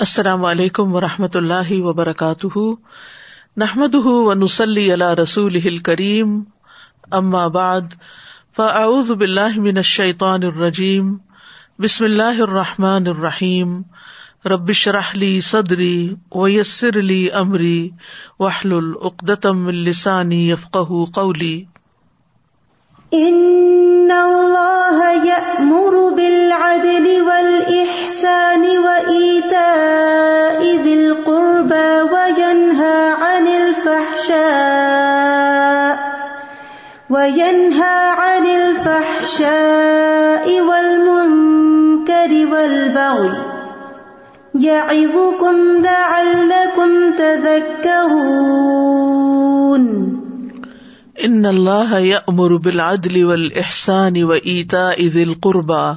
[0.00, 2.58] السلام علیکم و رحمۃ اللہ وبرکاتہ۔
[3.56, 6.42] نحمد و نسلی اللہ رسول کریم
[7.10, 7.80] اما بعد،
[8.56, 11.16] فاعوذ باللہ من الشیطان الرجیم۔
[11.78, 13.82] بسم اللہ الرحمٰن الرحیم۔
[14.44, 17.90] ربش رحلی صدری ویسر علی عمری
[18.38, 20.76] وحل العقدم السانی یفق
[21.14, 21.64] قولی۔
[23.12, 34.36] ان اللہ یأمر بالعدل والاحسان وایتاء ذی القربى وینہا عن الفحشاء
[37.10, 43.30] وینہا عن الفحشاء والمنکر والبغی
[44.68, 48.20] یعظکم لعلکم تذکرون
[51.20, 55.88] ان اللہ یامر بالعدل والاحسان وایتاء ذی القربى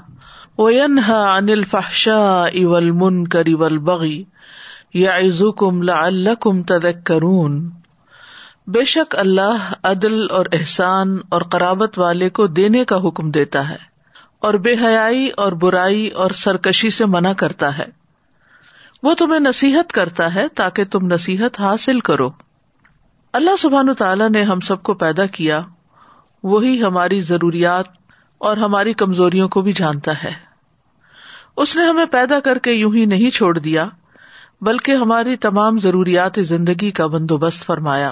[0.57, 4.17] وینہا عن الفحشاء والمنکر والبغی
[4.95, 7.57] یعظکم لعلکم تذکرون
[8.67, 13.81] بے شک اللہ عدل اور احسان اور قرابت والے کو دینے کا حکم دیتا ہے
[14.41, 17.89] اور بے حیائی اور برائی اور سرکشی سے منع کرتا ہے
[19.03, 22.29] وہ تمہیں نصیحت کرتا ہے تاکہ تم نصیحت حاصل کرو
[23.33, 25.61] اللہ سبحان تعالیٰ نے ہم سب کو پیدا کیا،
[26.43, 27.85] وہی ہماری ضروریات
[28.37, 30.31] اور ہماری کمزوریوں کو بھی جانتا ہے۔
[31.57, 33.87] اس نے ہمیں پیدا کر کے یوں ہی نہیں چھوڑ دیا،
[34.61, 38.11] بلکہ ہماری تمام ضروریات زندگی کا بندوبست فرمایا۔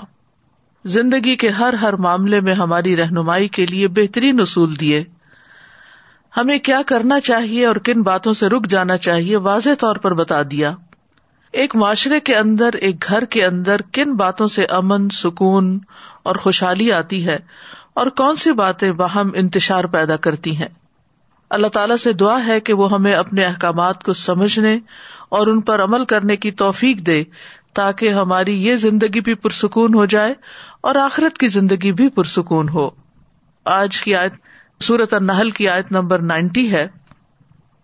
[0.85, 5.03] زندگی کے ہر ہر معاملے میں ہماری رہنمائی کے لیے بہترین اصول دیے۔
[6.37, 10.41] ہمیں کیا کرنا چاہیے اور کن باتوں سے رک جانا چاہیے واضح طور پر بتا
[10.51, 10.75] دیا۔
[11.51, 15.79] ایک معاشرے کے اندر، ایک گھر کے اندر کن باتوں سے امن، سکون
[16.23, 17.37] اور خوشحالی آتی ہے
[17.93, 20.67] اور کون سی باتیں باہم انتشار پیدا کرتی ہیں؟
[21.49, 24.79] اللہ تعالیٰ سے دعا ہے کہ وہ ہمیں اپنے احکامات کو سمجھنے
[25.29, 27.23] اور ان پر عمل کرنے کی توفیق دے
[27.73, 30.33] تاکہ ہماری یہ زندگی بھی پرسکون ہو جائے
[30.81, 32.89] اور آخرت کی زندگی بھی پرسکون ہو۔
[33.65, 34.33] آج کی آیت
[34.79, 36.87] سورت النحل کی آیت نمبر نائنٹی ہے۔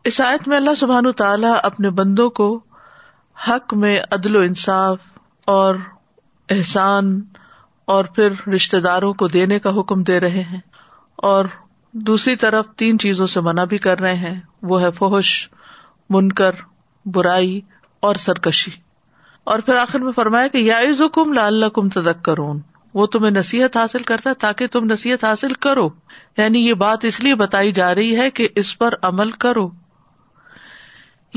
[0.03, 2.59] اس آیت میں اللہ سبحان تعالیٰ اپنے بندوں کو
[3.47, 4.97] حق میں عدل و انصاف
[5.45, 5.75] اور
[6.49, 7.21] احسان
[7.85, 10.59] اور پھر رشتے داروں کو دینے کا حکم دے رہے ہیں۔
[11.15, 11.45] اور
[11.93, 15.49] دوسری طرف تین چیزوں سے منع بھی کر رہے ہیں۔ وہ ہے فوش
[16.09, 16.51] منکر،
[17.05, 17.61] برائی
[17.99, 18.71] اور سرکشی۔
[19.43, 22.61] اور پھر آخر میں فرمایا کہ یا حکم لال کم تدک کرون
[22.93, 25.89] وہ تمہیں نصیحت حاصل کرتا ہے تاکہ تم نصیحت حاصل کرو۔
[26.37, 29.69] یعنی یہ بات اس لیے بتائی جا رہی ہے کہ اس پر عمل کرو۔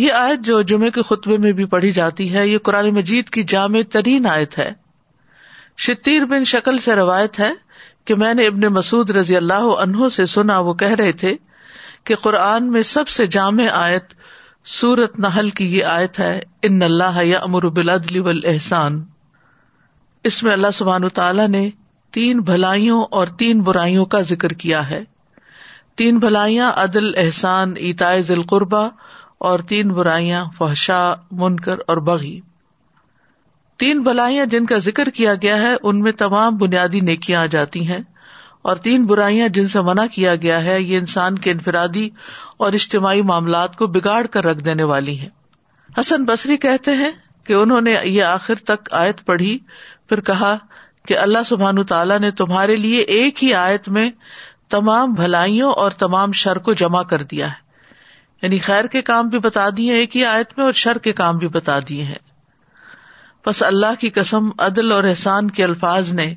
[0.00, 3.42] یہ آیت جو جمعے کے خطبے میں بھی پڑھی جاتی ہے، یہ قرآن مجید کی
[3.42, 4.72] جامع ترین آیت ہے۔
[5.78, 7.52] شتیر بن شکل سے روایت ہے
[8.04, 11.34] کہ میں نے ابن مسعد رضی اللہ عنہ سے سنا، وہ کہہ رہے تھے
[12.04, 14.14] کہ قرآن میں سب سے جامع آیت
[14.64, 19.04] سورت نحل کی یہ آیت ہے، ان اللہ یا امر بلادل احسان
[20.24, 21.70] اس میں اللہ سبحان تعالیٰ نے
[22.12, 25.04] تین بھلائیوں اور تین برائیوں کا ذکر کیا ہے۔
[25.94, 28.88] تین بھلائیاں، عدل، احسان ایتائے ذیل قربا
[29.40, 32.40] اور تین برائیاں فحشا منکر اور بغی۔
[33.78, 37.88] تین بلائیاں جن کا ذکر کیا گیا ہے، ان میں تمام بنیادی نیکیاں آ جاتی
[37.88, 37.98] ہیں۔
[38.62, 42.10] اور تین برائیاں جن سے منع کیا گیا ہے، یہ انسان کے انفرادی
[42.56, 45.28] اور اجتماعی معاملات کو بگاڑ کر رکھ دینے والی ہیں۔
[46.00, 47.10] حسن بصری کہتے ہیں
[47.44, 49.58] کہ انہوں نے یہ آخر تک آیت پڑھی،
[50.08, 50.56] پھر کہا
[51.08, 54.10] کہ اللہ سبحان تعالیٰ نے تمہارے لیے ایک ہی آیت میں
[54.68, 57.69] تمام بھلائیوں اور تمام شر کو جمع کر دیا ہے۔
[58.42, 61.38] یعنی خیر کے کام بھی بتا دیے ایک ہی آیت میں اور شر کے کام
[61.38, 62.30] بھی بتا دیے ہیں۔
[63.46, 66.34] بس اللہ کی قسم، عدل اور احسان کے الفاظ نے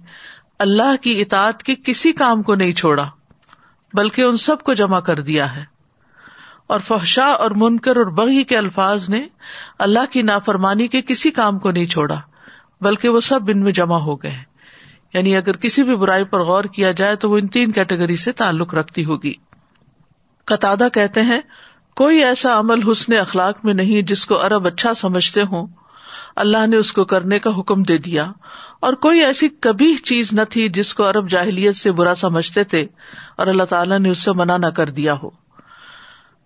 [0.60, 3.10] اللہ کی اطاعت کے کسی کام کو نہیں چھوڑا،
[3.94, 5.64] بلکہ ان سب کو جمع کر دیا ہے۔
[6.68, 9.28] اور فحشا اور منکر اور بغی کے الفاظ نے
[9.80, 12.22] اللہ کی نافرمانی کے کسی کام کو نہیں چھوڑا،
[12.82, 14.38] بلکہ وہ سب ان میں جمع ہو گئے۔
[15.14, 18.32] یعنی اگر کسی بھی برائی پر غور کیا جائے تو وہ ان تین کیٹیگری سے
[18.32, 19.34] تعلق رکھتی ہوگی۔
[20.46, 21.42] قطع کہتے ہیں
[21.96, 25.68] کوئی ایسا عمل حسن اخلاق میں نہیں جس کو عرب اچھا سمجھتے ہوں۔
[26.36, 28.32] اللہ نے اس کو کرنے کا حکم دے دیا۔
[28.80, 32.88] اور کوئی ایسی کبھی چیز نہ تھی جس کو عرب جاہلیت سے برا سمجھتے تھے
[33.36, 35.30] اور اللہ تعالیٰ نے اس سے منع نہ کر دیا ہو۔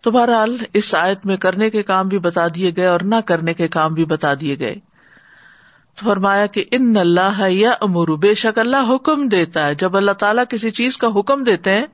[0.01, 3.53] تو بہرحال اس آیت میں کرنے کے کام بھی بتا دیے گئے اور نہ کرنے
[3.53, 4.75] کے کام بھی بتا دیے گئے۔
[6.03, 10.43] فرمایا کہ ان اللہ یا امور بے شک اللہ حکم دیتا ہے۔ جب اللہ تعالیٰ
[10.49, 11.85] کسی چیز کا حکم دیتے ہیں،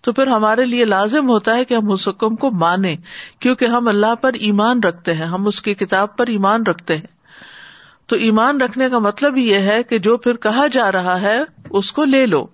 [0.00, 2.96] تو پھر ہمارے لیے لازم ہوتا ہے کہ ہم اس حکم کو مانیں،
[3.38, 7.20] کیونکہ ہم اللہ پر ایمان رکھتے ہیں، ہم اس کی کتاب پر ایمان رکھتے ہیں۔
[8.06, 11.40] تو ایمان رکھنے کا مطلب یہ ہے کہ جو پھر کہا جا رہا ہے،
[11.70, 12.46] اس کو لے لو۔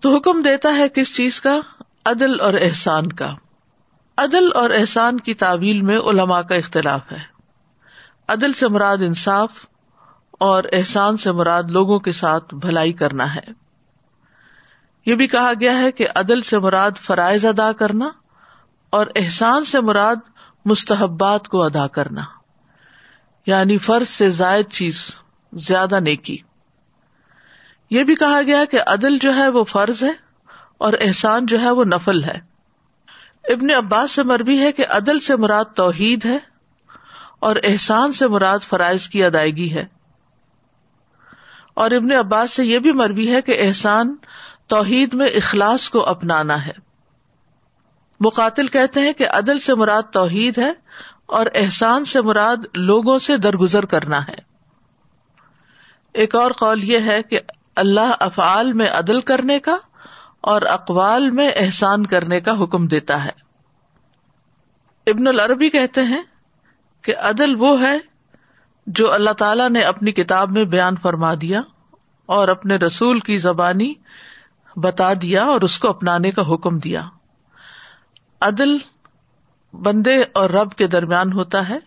[0.00, 1.60] تو حکم دیتا ہے کس چیز کا؟
[2.04, 3.34] عدل اور احسان کا۔
[4.18, 7.37] عدل اور احسان کی تعویل میں علماء کا اختلاف ہے۔
[8.28, 9.66] عدل سے مراد انصاف
[10.30, 13.68] اور احسان سے مراد لوگوں کے ساتھ بھلائی کرنا ہے۔
[15.06, 18.08] یہ بھی کہا گیا ہے کہ عدل سے مراد فرائض ادا کرنا
[18.90, 20.16] اور احسان سے مراد
[20.64, 22.22] مستحبات کو ادا کرنا۔
[23.46, 25.14] یعنی فرض سے زائد چیز،
[25.52, 26.38] زیادہ نیکی۔
[27.90, 30.12] یہ بھی کہا گیا کہ عدل جو ہے وہ فرض ہے
[30.78, 32.40] اور احسان جو ہے وہ نفل ہے۔
[33.44, 36.57] ابن عباس سے مربی ہے کہ عدل سے مراد توحید ہے۔
[37.40, 39.86] اور احسان سے مراد فرائض کی ادائیگی ہے۔
[41.74, 44.16] اور ابن عباس سے یہ بھی مربی ہے کہ احسان
[44.66, 46.72] توحید میں اخلاص کو اپنانا ہے۔
[48.20, 50.72] مقاتل کہتے ہیں کہ عدل سے مراد توحید ہے
[51.26, 54.48] اور احسان سے مراد لوگوں سے درگزر کرنا ہے۔
[56.12, 57.40] ایک اور قول یہ ہے کہ
[57.76, 59.76] اللہ افعال میں عدل کرنے کا
[60.40, 63.30] اور اقوال میں احسان کرنے کا حکم دیتا ہے۔
[65.06, 66.22] ابن العربی کہتے ہیں
[67.02, 67.98] کہ عدل وہ ہے
[68.86, 71.60] جو اللہ تعالی نے اپنی کتاب میں بیان فرما دیا
[72.26, 73.94] اور اپنے رسول کی زبانی
[74.76, 77.08] بتا دیا اور اس کو اپنانے کا حکم دیا۔
[78.40, 78.76] عدل
[79.72, 81.78] بندے اور رب کے درمیان ہوتا ہے،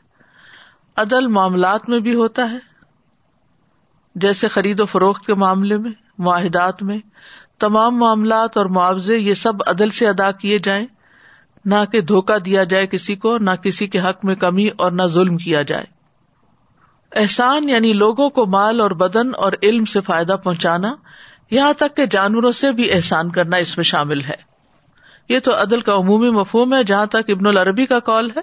[0.96, 2.58] عدل معاملات میں بھی ہوتا ہے،
[4.16, 7.00] جیسے خرید و فروخت کے معاملے میں، معاہدات میں،
[7.60, 10.86] تمام معاملات اور معاوضے یہ سب عدل سے ادا کیے جائیں۔
[11.66, 15.04] نہ کہ دھوکا دیا جائے کسی کو، نہ کسی کے حق میں کمی اور نہ
[15.06, 15.86] ظلم کیا جائے۔
[17.16, 20.94] احسان یعنی لوگوں کو مال اور بدن اور علم سے فائدہ پہنچانا،
[21.52, 24.52] یہاں تک کہ جانوروں سے بھی احسان کرنا اس میں شامل ہے۔
[25.30, 28.42] یہ تو عدل کا عمومی مفہوم ہے، جہاں تک ابن العربی کا کال ہے۔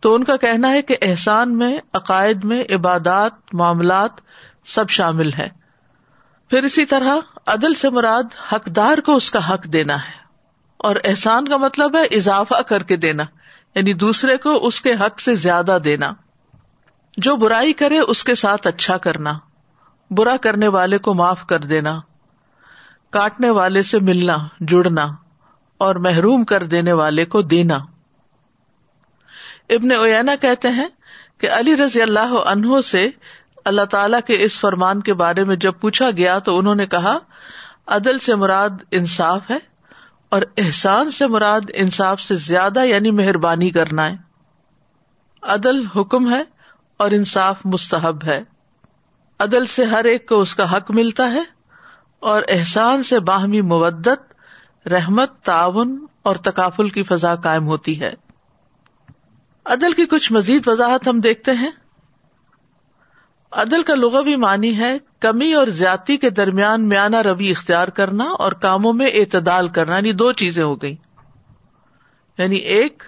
[0.00, 4.10] تو ان کا کہنا ہے کہ احسان میں، عقائد میں، عبادات، معاملات
[4.64, 5.48] سب شامل ہے
[6.50, 7.16] پھر اسی طرح
[7.46, 8.22] عدل سے مراد
[8.52, 10.25] حقدار کو اس کا حق دینا ہے۔
[10.78, 13.22] اور احسان کا مطلب ہے اضافہ کر کے دینا
[13.74, 16.12] یعنی دوسرے کو اس کے حق سے زیادہ دینا۔
[17.16, 19.32] جو برائی کرے اس کے ساتھ اچھا کرنا،
[20.10, 22.00] برا کرنے والے کو معاف کر دینا،
[23.10, 25.06] کاٹنے والے سے ملنا، جڑنا،
[25.78, 27.78] اور محروم کر دینے والے کو دینا۔
[29.68, 30.88] ابن اوینا کہتے ہیں
[31.38, 33.10] کہ علی رضی اللہ عنہ سے
[33.64, 37.18] اللہ تعالی کے اس فرمان کے بارے میں جب پوچھا گیا تو انہوں نے کہا،
[37.86, 39.75] عدل سے مراد انصاف ہے۔
[40.28, 44.16] اور احسان سے مراد انصاف سے زیادہ یعنی مہربانی کرنا ہے۔
[45.42, 46.42] عدل حکم ہے
[46.96, 48.42] اور انصاف مستحب ہے۔
[49.38, 51.42] عدل سے ہر ایک کو اس کا حق ملتا ہے
[52.20, 54.08] اور احسان سے باہمی مبت
[54.88, 58.14] رحمت، تعاون اور تقافل کی فضا قائم ہوتی ہے۔
[59.64, 61.70] عدل کی کچھ مزید وضاحت ہم دیکھتے ہیں۔
[63.56, 68.52] عدل کا لغوی معنی ہے کمی اور زیادتی کے درمیان میانہ روی اختیار کرنا اور
[68.52, 70.96] کاموں میں اعتدال کرنا یعنی دو چیزیں ہو گئی
[72.38, 73.02] یعنی ایک،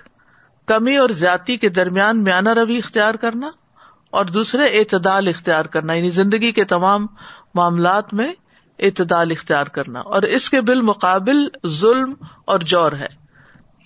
[0.67, 3.51] کمی اور زیادتی کے درمیان میانہ روی اختیار کرنا
[4.11, 7.07] اور دوسرے، اعتدال اختیار کرنا یعنی زندگی کے تمام
[7.55, 8.33] معاملات میں
[8.79, 12.15] اعتدال اختیار کرنا۔ اور اس کے بالمقابل ظلم
[12.45, 13.09] اور جور ہے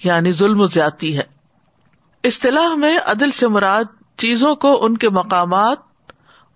[0.05, 1.23] یعنی ظلم و زیادتی ہے۔
[2.25, 3.85] اصطلاح میں عدل سے مراد
[4.17, 5.92] چیزوں کو ان کے مقامات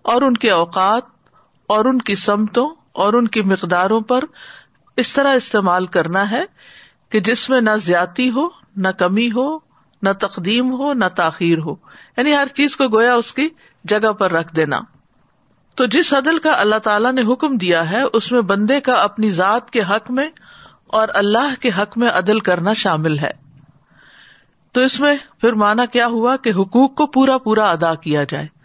[0.07, 1.03] اور ان کے اوقات
[1.67, 4.23] اور ان کی سمتوں اور ان کی مقداروں پر
[4.97, 6.45] اس طرح استعمال کرنا ہے
[7.09, 9.57] کہ جس میں نہ زیادتی ہو، نہ کمی ہو،
[10.01, 11.75] نہ تقدیم ہو، نہ تاخیر ہو۔
[12.17, 13.49] یعنی ہر چیز کو گویا اس کی
[13.83, 14.79] جگہ پر رکھ دینا۔
[15.75, 19.29] تو جس عدل کا اللہ تعالیٰ نے حکم دیا ہے، اس میں بندے کا اپنی
[19.29, 20.29] ذات کے حق میں
[20.87, 23.31] اور اللہ کے حق میں عدل کرنا شامل ہے۔
[24.71, 28.56] تو اس میں پھر مانا کیا ہوا کہ حقوق کو پورا پورا ادا کیا جائے۔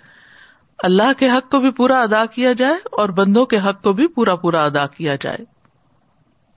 [0.83, 4.07] اللہ کے حق کو بھی پورا ادا کیا جائے اور بندوں کے حق کو بھی
[4.07, 5.39] پورا پورا ادا کیا جائے۔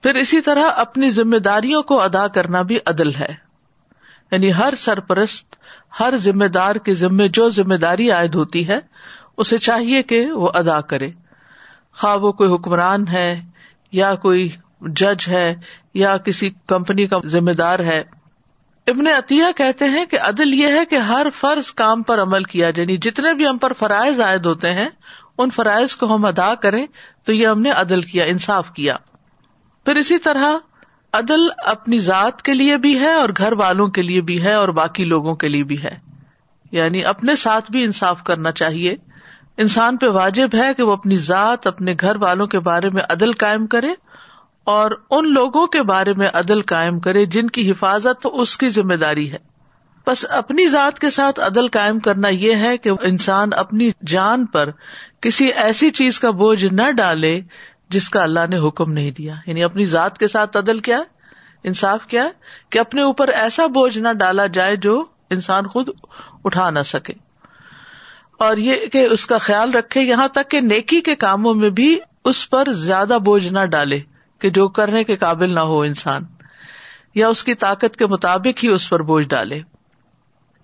[0.02, 3.34] پھر اسی طرح اپنی ذمہ داریوں کو ادا کرنا بھی عدل ہے۔
[4.30, 5.56] یعنی ہر سرپرست،
[6.00, 8.78] ہر ذمہ دار کے ذمے جو ذمہ داری عائد ہوتی ہے،
[9.36, 11.10] اسے چاہیے کہ وہ ادا کرے۔
[12.00, 13.44] خواہ وہ کوئی حکمران ہے
[13.92, 14.48] یا کوئی
[14.80, 15.54] جج ہے
[15.94, 18.02] یا کسی کمپنی کا ذمہ دار ہے
[18.86, 22.70] ابن عطیہ کہتے ہیں کہ عدل یہ ہے کہ ہر فرض کام پر عمل کیا
[22.70, 24.88] جائے یعنی جتنے بھی ہم پر فرائض عائد ہوتے ہیں،
[25.38, 26.86] ان فرائض کو ہم ادا کریں
[27.24, 28.96] تو یہ ہم نے عدل کیا، انصاف کیا۔
[29.84, 30.54] پھر اسی طرح
[31.12, 34.68] عدل اپنی ذات کے لیے بھی ہے اور گھر والوں کے لیے بھی ہے اور
[34.68, 35.98] باقی لوگوں کے لیے بھی ہے۔
[36.72, 38.96] یعنی اپنے ساتھ بھی انصاف کرنا چاہیے۔
[39.56, 43.32] انسان پہ واجب ہے کہ وہ اپنی ذات، اپنے گھر والوں کے بارے میں عدل
[43.32, 43.88] قائم کرے۔
[44.66, 48.94] اور ان لوگوں کے بارے میں عدل قائم کرے جن کی حفاظت اس کی ذمہ
[48.94, 49.38] داری ہے۔
[50.06, 54.70] بس اپنی ذات کے ساتھ عدل قائم کرنا یہ ہے کہ انسان اپنی جان پر
[55.20, 57.40] کسی ایسی چیز کا بوجھ نہ ڈالے
[57.88, 61.02] جس کا اللہ نے حکم نہیں دیا۔ یعنی اپنی ذات کے ساتھ عدل کیا،
[61.64, 62.28] انصاف کیا،
[62.70, 65.88] کہ اپنے اوپر ایسا بوجھ نہ ڈالا جائے جو انسان خود
[66.44, 67.12] اٹھا نہ سکے۔
[68.38, 71.98] اور یہ کہ اس کا خیال رکھے یہاں تک کہ نیکی کے کاموں میں بھی
[72.24, 74.00] اس پر زیادہ بوجھ نہ ڈالے۔
[74.38, 76.24] کہ جو کرنے کے قابل نہ ہو انسان،
[77.14, 79.60] یا اس کی طاقت کے مطابق ہی اس پر بوجھ ڈالے۔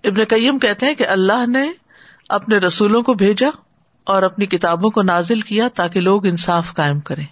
[0.04, 1.72] ابن کئیم کہتے ہیں کہ اللہ نے
[2.28, 3.48] اپنے رسولوں کو بھیجا
[4.04, 7.26] اور اپنی کتابوں کو نازل کیا تاکہ لوگ انصاف قائم کریں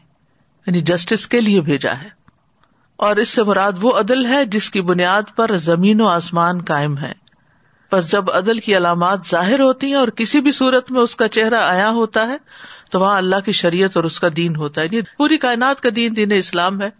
[0.66, 2.08] یعنی جسٹس کے لیے بھیجا ہے۔
[2.96, 6.98] اور اس سے مراد وہ عدل ہے جس کی بنیاد پر زمین و آسمان قائم
[6.98, 7.12] ہے
[7.92, 11.28] بس جب عدل کی علامات ظاہر ہوتی ہیں اور کسی بھی صورت میں اس کا
[11.28, 12.36] چہرہ آیا ہوتا ہے
[12.90, 16.16] تو وہاں اللہ کی شریعت اور اس کا دین ہوتا ہے۔ پوری کائنات کا دین
[16.16, 16.90] دین اسلام ہے۔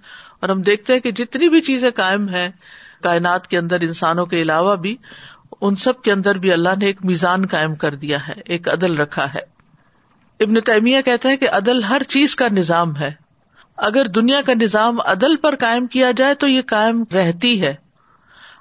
[0.41, 2.49] اور ہم دیکھتے ہیں کہ جتنی بھی چیزیں قائم ہیں،
[3.03, 4.97] کائنات کے اندر، انسانوں کے علاوہ بھی،
[5.61, 8.97] ان سب کے اندر بھی اللہ نے ایک میزان قائم کر دیا ہے، ایک عدل
[8.97, 9.41] رکھا ہے۔
[10.41, 13.13] ابن تیمیہ کہتا ہے کہ عدل ہر چیز کا نظام ہے۔
[13.77, 17.75] اگر دنیا کا نظام عدل پر قائم کیا جائے تو یہ قائم رہتی ہے۔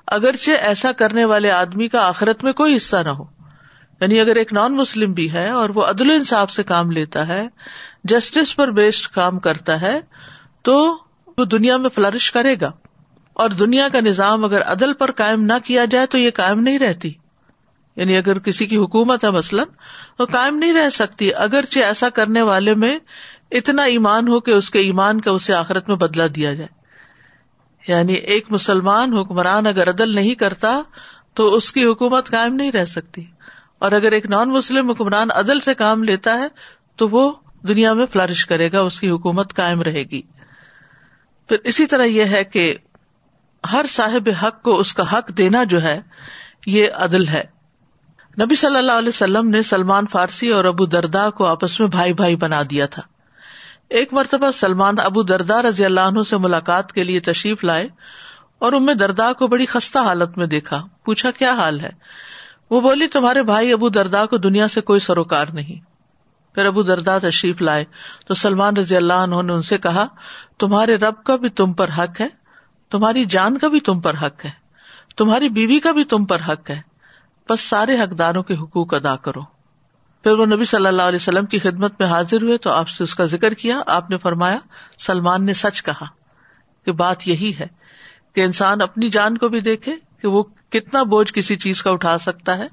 [0.07, 3.38] اگرچہ ایسا کرنے والے آدمی کا آخرت میں کوئی حصہ نہ ہو۔
[4.01, 7.43] یعنی اگر ایک نان مسلم بھی ہے اور وہ عدل انصاف سے کام لیتا ہے
[8.03, 10.01] جسٹس پر بیسڈ کام کرتا ہے،
[10.61, 10.97] تو
[11.37, 12.71] وہ دنیا میں فلرش کرے گا۔
[13.33, 16.79] اور دنیا کا نظام اگر عدل پر قائم نہ کیا جائے تو یہ قائم نہیں
[16.79, 17.13] رہتی۔
[17.95, 19.67] یعنی اگر کسی کی حکومت ہے مثلاً
[20.17, 22.99] تو قائم نہیں رہ سکتی۔ اگرچہ ایسا کرنے والے میں
[23.51, 26.79] اتنا ایمان ہو کہ اس کے ایمان کا اسے آخرت میں بدلا دیا جائے۔
[27.87, 30.81] یعنی ایک مسلمان حکمران اگر عدل نہیں کرتا
[31.33, 33.25] تو اس کی حکومت قائم نہیں رہ سکتی۔
[33.79, 36.47] اور اگر ایک نان مسلم حکمران عدل سے کام لیتا ہے،
[36.95, 37.31] تو وہ
[37.67, 40.21] دنیا میں فلرش کرے گا، اس کی حکومت قائم رہے گی۔
[41.47, 42.75] پھر اسی طرح یہ ہے کہ
[43.71, 46.01] ہر صاحب حق کو اس کا حق دینا جو ہے،
[46.65, 47.43] یہ عدل ہے۔
[48.41, 52.13] نبی صلی اللہ علیہ وسلم نے سلمان فارسی اور ابو دردا کو آپس میں بھائی
[52.13, 53.01] بھائی بنا دیا تھا۔
[53.89, 57.87] ایک مرتبہ سلمان ابو دردا رضی اللہ عنہ سے ملاقات کے لیے تشریف لائے
[58.59, 61.89] اور ان میں دردا کو بڑی خستہ حالت میں دیکھا۔ پوچھا، کیا حال ہے؟
[62.71, 65.79] وہ بولی، تمہارے بھائی ابو دردا کو دنیا سے کوئی سروکار نہیں.
[66.55, 67.85] پھر ابو دردا تشریف لائے
[68.27, 70.05] تو سلمان رضی اللہ عنہ نے ان سے کہا،
[70.59, 72.27] تمہارے رب کا بھی تم پر حق ہے،
[72.91, 74.51] تمہاری جان کا بھی تم پر حق ہے،
[75.17, 76.81] تمہاری بیوی کا بھی تم پر حق ہے،
[77.49, 79.41] بس سارے حقداروں کے حقوق ادا کرو.
[80.23, 83.03] پھر وہ نبی صلی اللہ علیہ وسلم کی خدمت میں حاضر ہوئے تو آپ سے
[83.03, 84.57] اس کا ذکر کیا، آپ نے فرمایا،
[84.97, 86.05] سلمان نے سچ کہا
[86.87, 87.67] کہ بات یہی ہے
[88.33, 92.17] کہ انسان اپنی جان کو بھی دیکھے کہ وہ کتنا بوجھ کسی چیز کا اٹھا
[92.17, 92.67] سکتا ہے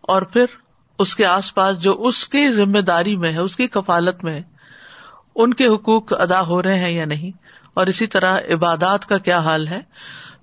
[0.00, 0.44] اور پھر
[0.98, 4.32] اس کے آس پاس جو اس کی ذمہ داری میں ہے، اس کی کفالت میں
[4.32, 4.42] ہے،
[5.34, 7.30] ان کے حقوق ادا ہو رہے ہیں یا نہیں؟
[7.74, 9.80] اور اسی طرح عبادات کا کیا حال ہے؟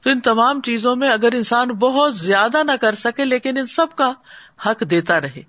[0.01, 3.87] تو ان تمام چیزوں میں اگر انسان بہت زیادہ نہ کر سکے، لیکن ان سب
[3.95, 4.11] کا
[4.65, 5.41] حق دیتا رہے۔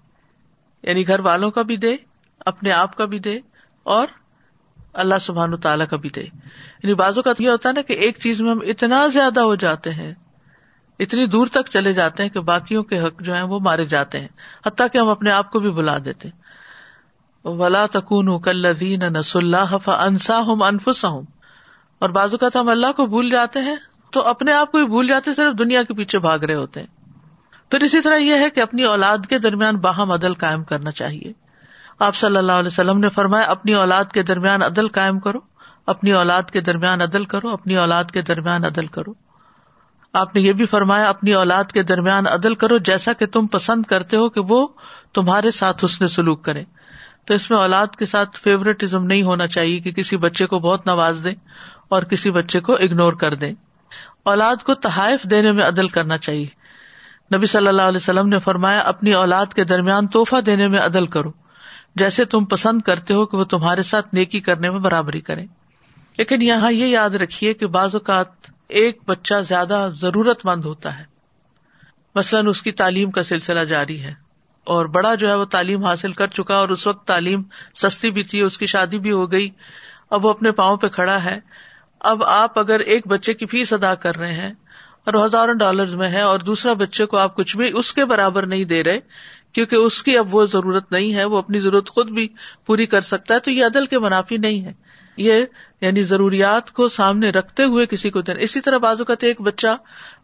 [0.83, 1.97] یعنی گھر والوں کا بھی دے،
[2.41, 3.39] اپنے آپ کا بھی دے،
[3.83, 4.07] اور
[4.93, 6.23] اللہ سبحان تعالیٰ کا بھی دے۔
[6.83, 9.55] یعنی بازو کا یہ ہوتا ہے نا کہ ایک چیز میں ہم اتنا زیادہ ہو
[9.55, 10.15] جاتے ہیں
[10.99, 14.21] اتنی دور تک چلے جاتے ہیں کہ باقیوں کے حق جو ہیں وہ مارے جاتے
[14.21, 14.29] ہیں۔
[14.67, 16.29] حتیٰ کہ ہم اپنے آپ کو بھی بلا دیتے
[17.45, 21.23] ولا تکون کلین نس اللہ انسا ہوں انفسا ہوں
[21.99, 23.77] اور بازو کا ہم اللہ کو بھول جاتے ہیں
[24.11, 26.87] تو اپنے آپ کو بھی بھول جاتے صرف دنیا کے پیچھے بھاگ رہے ہوتے ہیں۔
[27.71, 31.33] پھر اسی طرح یہ ہے کہ اپنی اولاد کے درمیان باہم عدل قائم کرنا چاہیے۔
[31.99, 35.39] آپ صلی اللہ علیہ وسلم نے فرمایا، اپنی اولاد کے درمیان عدل قائم کرو،
[35.87, 39.15] اپنی اولاد کے درمیان عدل کرو، اپنی اولاد کے درمیان عدل کرو۔
[40.15, 43.83] آپ نے یہ بھی فرمایا، اپنی اولاد کے درمیان عدل کرو جیسا کہ تم پسند
[43.83, 44.69] کرتے ہو کہ وہ
[45.13, 46.65] تمہارے ساتھ حسن سلوک کرے۔
[47.25, 50.87] تو اس میں اولاد کے ساتھ فیوریٹزم نہیں ہونا چاہیے کہ کسی بچے کو بہت
[50.87, 51.35] نواز دیں
[51.89, 53.53] اور کسی بچے کو اگنور کر دیں۔
[54.25, 56.47] اولاد کو تحائف دینے میں عدل کرنا چاہیے۔
[57.37, 61.07] نبی صلی اللہ علیہ وسلم نے فرمایا، اپنی اولاد کے درمیان توحفہ دینے میں عدل
[61.07, 61.33] کرو۔
[61.95, 65.47] جیسے تم پسند کرتے ہو کہ وہ تمہارے ساتھ نیکی کرنے میں برابری کرے
[66.19, 71.05] لیکن یہاں یہ یاد رکھیے کہ بعض اوقات ایک بچہ زیادہ ضرورت مند ہوتا ہے۔
[72.15, 74.15] مثلاً اس کی تعلیم کا سلسلہ جاری ہے
[74.65, 77.43] اور بڑا جو ہے وہ تعلیم حاصل کر چکا اور اس وقت تعلیم
[77.75, 79.51] سستی بھی تھی، اس کی شادی بھی ہو گئی۔
[80.11, 81.39] اب وہ اپنے پاؤں پہ کھڑا ہے۔
[82.01, 84.53] اب آپ اگر ایک بچے کی فیس ادا کر رہے ہیں
[85.07, 88.47] اور ہزاروں ڈالر میں ہے اور دوسرا بچے کو آپ کچھ بھی اس کے برابر
[88.47, 89.01] نہیں دے رہے،
[89.53, 92.29] کیونکہ اس کی اب وہ ضرورت نہیں ہے، وہ اپنی ضرورت خود بھی
[92.67, 94.73] پوری کر سکتا ہے، تو یہ عدل کے منافی نہیں ہے۔
[95.17, 95.45] یہ
[95.81, 99.77] یعنی ضروریات کو سامنے رکھتے ہوئے کسی کو دینا۔ اسی طرح بازو کا ایک بچہ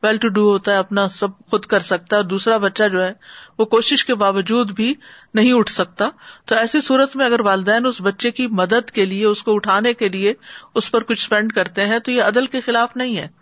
[0.03, 3.13] ویل ٹو ڈو ہوتا ہے، اپنا سب خود کر سکتا ہے دوسرا بچہ جو ہے
[3.59, 4.95] وہ کوشش کے باوجود بھی
[5.35, 6.09] نہیں اٹھ سکتا۔
[6.45, 9.95] تو ایسی صورت میں اگر والدین اس بچے کی مدد کے لیے، اس کو اٹھانے
[9.95, 10.35] کے لیے
[10.75, 13.40] اس پر کچھ اسپینڈ کرتے ہیں، تو یہ عدل کے خلاف نہیں ہے۔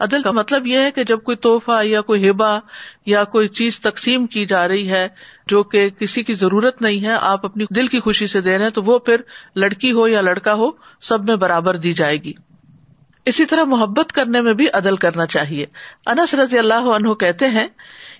[0.00, 2.58] عدل کا مطلب یہ ہے کہ جب کوئی توحفہ یا کوئی ہبا
[3.06, 5.08] یا کوئی چیز تقسیم کی جا رہی ہے
[5.46, 8.64] جو کہ کسی کی ضرورت نہیں ہے، آپ اپنی دل کی خوشی سے دے رہے
[8.64, 9.16] ہیں، تو وہ پھر
[9.56, 10.70] لڑکی ہو یا لڑکا ہو،
[11.00, 12.32] سب میں برابر دی جائے گی۔
[13.24, 15.66] اسی طرح محبت کرنے میں بھی عدل کرنا چاہیے۔
[16.06, 17.66] انس رضی اللہ عنہ کہتے ہیں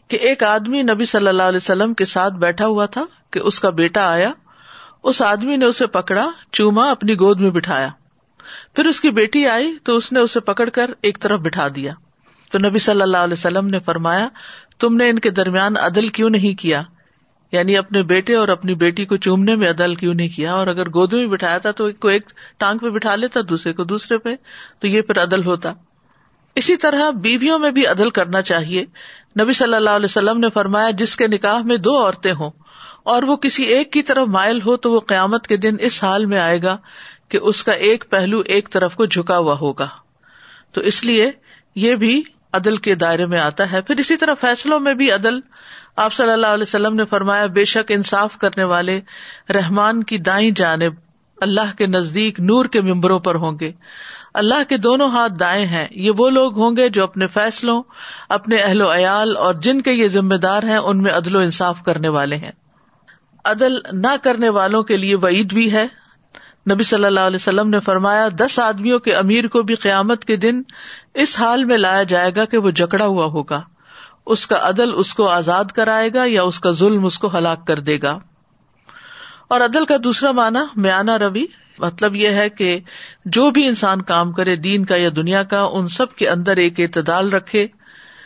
[0.09, 3.61] کہ ایک آدمی نبی صلی اللہ علیہ وسلم کے ساتھ بیٹھا ہوا تھا کہ اس
[3.61, 4.33] کا بیٹا آیا۔
[5.03, 7.89] اس آدمی نے اسے پکڑا، چوما، اپنی گود میں بٹھایا۔
[8.75, 11.93] پھر اس کی بیٹی آئی تو اس نے اسے پکڑ کر ایک طرف بٹھا دیا۔
[12.53, 14.29] تو نبی صلی اللہ علیہ وسلم نے فرمایا،
[14.79, 16.83] تم نے ان کے درمیان عدل کیوں نہیں کیا؟
[17.53, 20.89] یعنی اپنے بیٹے اور اپنی بیٹی کو چومنے میں عدل کیوں نہیں کیا؟ اور اگر
[20.89, 24.19] گود میں بٹھایا تھا تو ایک کو ایک ٹانگ پہ بٹھا لیتا، دوسرے کو دوسرے
[24.19, 24.35] پہ،
[24.79, 25.73] تو یہ پھر عدل ہوتا۔
[26.55, 28.85] اسی طرح بیویوں میں بھی عدل کرنا چاہیے۔
[29.41, 32.51] نبی صلی اللہ علیہ وسلم نے فرمایا، جس کے نکاح میں دو عورتیں ہوں
[33.03, 36.25] اور وہ کسی ایک کی طرف مائل ہو تو وہ قیامت کے دن اس حال
[36.25, 36.77] میں آئے گا
[37.35, 39.89] کہ اس کا ایک پہلو ایک طرف کو جھکا ہوا ہوگا۔
[40.73, 41.31] تو اس لیے
[41.75, 42.23] یہ بھی
[42.53, 45.39] عدل کے دائرے میں آتا ہے۔ پھر اسی طرح فیصلوں میں بھی عدل۔
[45.97, 49.01] آپ صلی اللہ علیہ وسلم نے فرمایا، بے شک انصاف کرنے والے
[49.51, 50.93] رحمان کی دائیں جانب
[51.41, 53.73] اللہ کے نزدیک نور کے ممبروں پر ہوں گے۔
[54.35, 57.83] اللہ کے دونوں ہاتھ دائیں ہیں۔ یہ وہ لوگ ہوں گے جو اپنے فیصلوں،
[58.29, 61.39] اپنے اہل و عیال اور جن کے یہ ذمہ دار ہیں، ان میں عدل و
[61.39, 62.53] انصاف کرنے والے ہیں۔
[63.45, 66.04] عدل نہ کرنے والوں کے لیے وعید بھی ہے۔
[66.73, 70.37] نبی صلی اللہ علیہ وسلم نے فرمایا، دس آدمیوں کے امیر کو بھی قیامت کے
[70.37, 70.63] دن
[71.15, 73.63] اس حال میں لایا جائے گا کہ وہ جکڑا ہوا ہوگا۔
[74.27, 77.67] اس کا عدل اس کو آزاد کرائے گا یا اس کا ظلم اس کو ہلاک
[77.67, 78.19] کر دے گا۔
[79.49, 81.47] اور عدل کا دوسرا معنی میانہ روی
[81.79, 82.81] مطلب یہ ہے کہ
[83.25, 86.81] جو بھی انسان کام کرے، دین کا یا دنیا کا، ان سب کے اندر ایک
[86.81, 87.67] اعتدال رکھے۔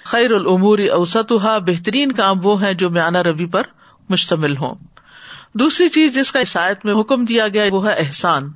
[0.04, 3.62] خیر العمور اوسطاً بہترین کام وہ ہے جو میانہ روی پر
[4.08, 4.74] مشتمل ہوں۔
[5.54, 8.52] دوسری چیز جس کا عیسائیت میں حکم دیا گیا وہ ہے احسان۔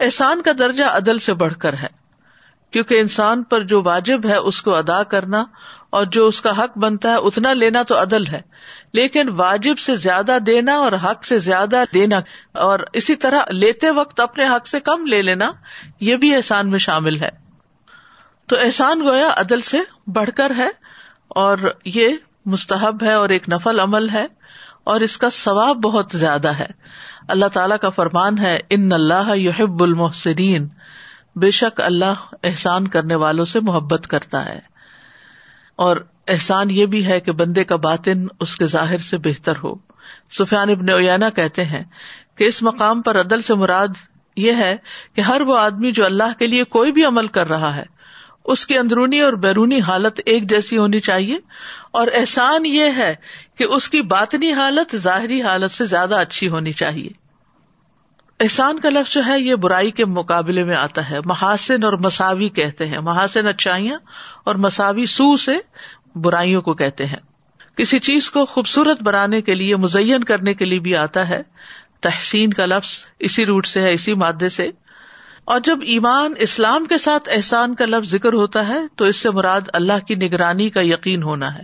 [0.00, 1.86] احسان کا درجہ عدل سے بڑھ کر ہے،
[2.70, 5.44] کیونکہ انسان پر جو واجب ہے، اس کو ادا کرنا
[5.90, 8.40] اور جو اس کا حق بنتا ہے، اتنا لینا تو عدل ہے۔
[8.92, 12.20] لیکن واجب سے زیادہ دینا اور حق سے زیادہ دینا
[12.52, 15.52] اور اسی طرح لیتے وقت اپنے حق سے کم لے لینا،
[16.00, 17.30] یہ بھی احسان میں شامل ہے۔
[18.46, 20.68] تو احسان گویا عدل سے بڑھ کر ہے
[21.28, 22.08] اور یہ
[22.46, 24.26] مستحب ہے اور ایک نفل عمل ہے۔
[24.90, 26.66] اور اس کا ثواب بہت زیادہ ہے۔
[27.28, 30.68] اللہ تعالی کا فرمان ہے، ان اللہ یحب المحسرین
[31.36, 34.58] بے شک اللہ احسان کرنے والوں سے محبت کرتا ہے۔
[35.76, 35.96] اور
[36.28, 39.74] احسان یہ بھی ہے کہ بندے کا باطن اس کے ظاہر سے بہتر ہو۔
[40.38, 41.84] سفیان ابن اویانا کہتے ہیں
[42.34, 43.88] کہ اس مقام پر عدل سے مراد
[44.36, 44.76] یہ ہے
[45.14, 47.84] کہ ہر وہ آدمی جو اللہ کے لیے کوئی بھی عمل کر رہا ہے،
[48.44, 51.38] اس کی اندرونی اور بیرونی حالت ایک جیسی ہونی چاہیے۔
[51.90, 53.14] اور احسان یہ ہے
[53.58, 57.08] کہ اس کی باطنی حالت ظاہری حالت سے زیادہ اچھی ہونی چاہیے۔
[58.40, 62.48] احسان کا لفظ جو ہے یہ برائی کے مقابلے میں آتا ہے۔ محاسن اور مساوی
[62.48, 63.98] کہتے ہیں۔ محاسن اچھائیاں
[64.44, 65.52] اور مساوی سو سے
[66.14, 67.20] برائیوں کو کہتے ہیں۔
[67.76, 71.42] کسی چیز کو خوبصورت بنانے کے لیے، مزین کرنے کے لیے بھی آتا ہے۔
[72.00, 74.70] تحسین کا لفظ اسی روٹ سے ہے، اسی مادے سے۔
[75.44, 79.30] اور جب ایمان اسلام کے ساتھ احسان کا لفظ ذکر ہوتا ہے، تو اس سے
[79.30, 81.62] مراد اللہ کی نگرانی کا یقین ہونا ہے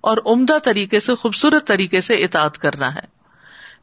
[0.00, 3.14] اور عمدہ طریقے سے، خوبصورت طریقے سے اطاعت کرنا ہے۔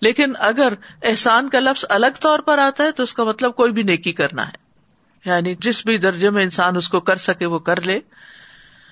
[0.02, 0.74] لیکن اگر
[1.04, 4.12] احسان کا لفظ الگ طور پر آتا ہے، تو اس کا مطلب کوئی بھی نیکی
[4.12, 4.54] کرنا ہے۔
[5.26, 8.00] یعنی جس بھی درجے میں انسان اس کو کر سکے، وہ کر لے۔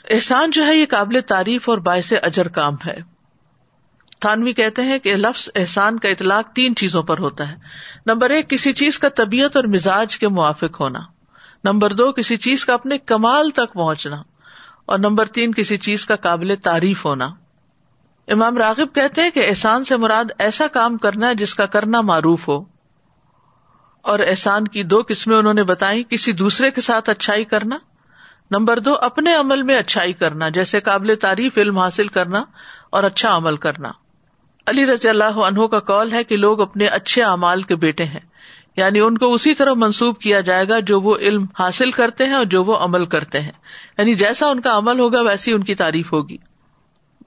[0.09, 3.18] احسان جو ہے، یہ قابل تعریف اور باعث اجر کام ہے۔
[4.19, 7.55] تھانوی کہتے ہیں کہ لفظ احسان کا اطلاق تین چیزوں پر ہوتا ہے۔
[8.05, 10.99] نمبر ایک، کسی چیز کا طبیعت اور مزاج کے موافق ہونا۔
[11.63, 14.23] نمبر دو، کسی چیز کا اپنے کمال تک پہنچنا۔
[14.85, 17.29] اور نمبر تین، کسی چیز کا قابل تعریف ہونا۔
[18.27, 22.01] امام راغب کہتے ہیں کہ احسان سے مراد ایسا کام کرنا ہے جس کا کرنا
[22.01, 22.63] معروف ہو۔
[24.01, 27.77] اور احسان کی دو قسمیں انہوں نے بتائی کسی دوسرے کے ساتھ اچھائی کرنا۔
[28.51, 32.43] نمبر دو، اپنے عمل میں اچھائی کرنا، جیسے قابل تعریف علم حاصل کرنا
[32.89, 33.89] اور اچھا عمل کرنا۔
[34.69, 38.19] علی رضی اللہ عنہ کا کال ہے کہ لوگ اپنے اچھے اعمال کے بیٹے ہیں۔
[38.77, 42.33] یعنی ان کو اسی طرح منسوب کیا جائے گا جو وہ علم حاصل کرتے ہیں
[42.33, 43.51] اور جو وہ عمل کرتے ہیں۔
[43.97, 46.37] یعنی جیسا ان کا عمل ہوگا ویسی ان کی تعریف ہوگی۔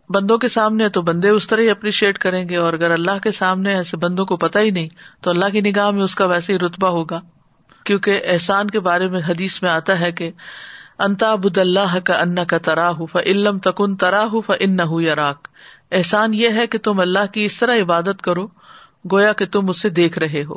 [0.08, 3.30] بندوں کے سامنے تو بندے اس طرح ہی اپریشیٹ کریں گے اور اگر اللہ کے
[3.30, 4.88] سامنے ایسے بندوں کو پتا ہی نہیں
[5.20, 7.20] تو اللہ کی نگاہ میں اس کا ویسے ہی رتبہ ہوگا۔
[7.84, 10.30] کیونکہ احسان کے بارے میں حدیث میں آتا ہے کہ
[10.98, 14.82] انتا بد اللہ کا ان کا تراہ ف علم تکن تراہ ف ان نہ
[15.92, 18.46] احسان یہ ہے کہ تم اللہ کی اس طرح عبادت کرو،
[19.12, 20.54] گویا کہ تم اسے دیکھ رہے ہو۔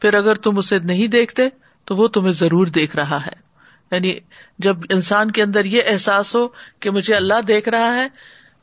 [0.00, 1.48] پھر اگر تم اسے نہیں دیکھتے،
[1.84, 3.48] تو وہ تمہیں ضرور دیکھ رہا ہے۔
[3.90, 4.14] یعنی
[4.58, 6.48] جب انسان کے اندر یہ احساس ہو
[6.80, 8.08] کہ مجھے اللہ دیکھ رہا ہے،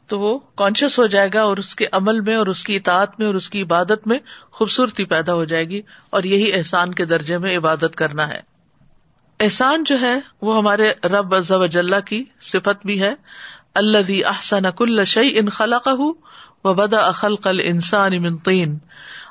[0.08, 3.20] تو وہ کانشیس ہو جائے گا اور اس کے عمل میں اور اس کی اطاعت
[3.20, 4.18] میں اور اس کی عبادت میں
[4.52, 8.40] خوبصورتی پیدا ہو جائے گی اور یہی احسان کے درجے میں عبادت کرنا ہے۔
[9.40, 13.14] احسان جو ہے، وہ ہمارے رب وجاللہ کی صفت بھی ہے۔
[13.76, 15.94] اللہ احسن کل شعی ان خلا کا
[16.64, 18.78] و بدا اخل قل انسان امنطین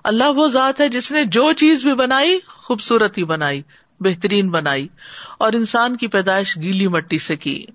[0.04, 3.62] اللہ وہ ذات ہے جس نے جو چیز بھی بنائی، خوبصورتی بنائی،
[4.00, 4.88] بہترین بنائی
[5.38, 7.66] اور انسان کی پیدائش گیلی مٹی سے کی۔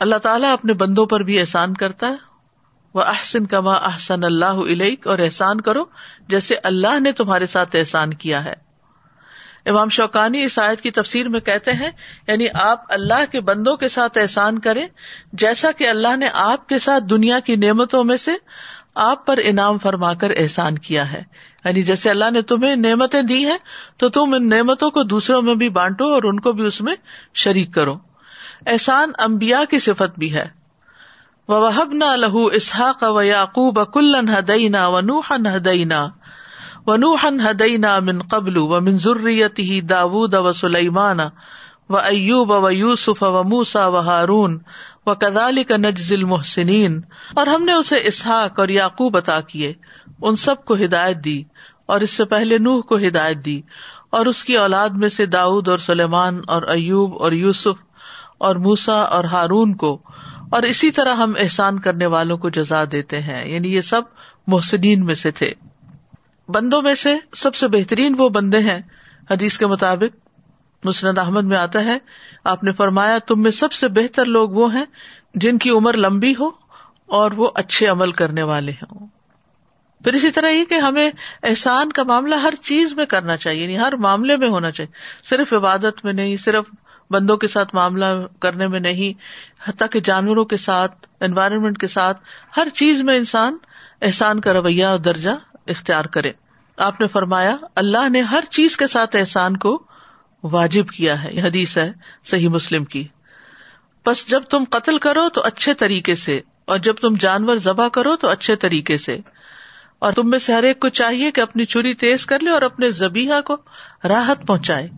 [0.00, 2.16] اللہ تعالیٰ اپنے بندوں پر بھی احسان کرتا ہے۔
[2.94, 5.84] وہ احسن کما احسن اللہ علیہ اور احسان کرو
[6.28, 8.65] جیسے اللہ نے تمہارے ساتھ احسان کیا ہے۔
[9.66, 11.90] امام شوقانی اس آیت کی تفسیر میں کہتے ہیں
[12.28, 14.86] یعنی آپ اللہ کے بندوں کے ساتھ احسان کریں،
[15.32, 18.32] جیسا کہ اللہ نے آپ کے ساتھ دنیا کی نعمتوں میں سے
[18.94, 21.22] آپ پر انعام فرما کر احسان کیا ہے۔
[21.64, 23.58] یعنی جیسے اللہ نے تمہیں نعمتیں دی ہیں،
[23.96, 26.94] تو تم ان نعمتوں کو دوسروں میں بھی بانٹو اور ان کو بھی اس میں
[27.34, 27.98] شریک کرو۔
[28.66, 30.48] احسان امبیا کی صفت بھی ہے۔
[31.48, 36.08] وحب نہ لہو اسحاق و یعقوب کلن ہدینا و نوحن ہدینا
[36.86, 38.96] و نوحن ہدینا من قبل و من
[39.88, 41.20] داود و سلیمان
[41.88, 44.58] و ایوب و یوسف و موسا و ہارون
[45.06, 47.00] و کدال کا نجزل محسنین
[47.34, 49.72] اور ہم نے اسے اسحاق اور یعقوب عطا کیے،
[50.22, 51.42] ان سب کو ہدایت دی
[51.86, 53.60] اور اس سے پہلے نوح کو ہدایت دی
[54.10, 57.84] اور اس کی اولاد میں سے داود اور سلیمان اور ایوب اور یوسف
[58.38, 59.98] اور موسا اور ہارون کو
[60.50, 64.02] اور اسی طرح ہم احسان کرنے والوں کو جزا دیتے ہیں یعنی یہ سب
[64.46, 65.52] محسنین میں سے تھے۔
[66.48, 68.80] بندوں میں سے سب سے بہترین وہ بندے ہیں۔
[69.30, 70.28] حدیث کے مطابق
[70.84, 71.98] مسند احمد میں آتا ہے،
[72.44, 74.84] آپ نے فرمایا، تم میں سب سے بہتر لوگ وہ ہیں
[75.34, 76.50] جن کی عمر لمبی ہو
[77.06, 79.06] اور وہ اچھے عمل کرنے والے ہوں۔
[80.04, 81.10] پھر اسی طرح یہ کہ ہمیں
[81.42, 84.92] احسان کا معاملہ ہر چیز میں کرنا چاہیے یعنی ہر معاملے میں ہونا چاہیے۔
[85.24, 86.64] صرف عبادت میں نہیں، صرف
[87.10, 88.04] بندوں کے ساتھ معاملہ
[88.40, 89.20] کرنے میں نہیں،
[89.70, 92.20] حتیٰ کہ جانوروں کے ساتھ انوائرمنٹ کے ساتھ
[92.56, 93.56] ہر چیز میں انسان
[94.02, 95.30] احسان کا رویہ اور درجہ
[95.66, 96.32] اختیار کرے
[96.76, 99.86] آپ نے فرمایا، اللہ نے ہر چیز کے ساتھ احسان کو
[100.42, 101.92] واجب کیا ہے۔ یہ حدیث ہے
[102.24, 103.08] صحیح مسلم کی۔
[104.06, 108.16] بس جب تم قتل کرو تو اچھے طریقے سے، اور جب تم جانور ذبح کرو
[108.16, 109.18] تو اچھے طریقے سے۔
[109.98, 112.62] اور تم میں سے ہر ایک کو چاہیے کہ اپنی چوری تیز کر لے اور
[112.62, 113.56] اپنے زبیحا کو
[114.04, 114.88] راحت پہنچائے۔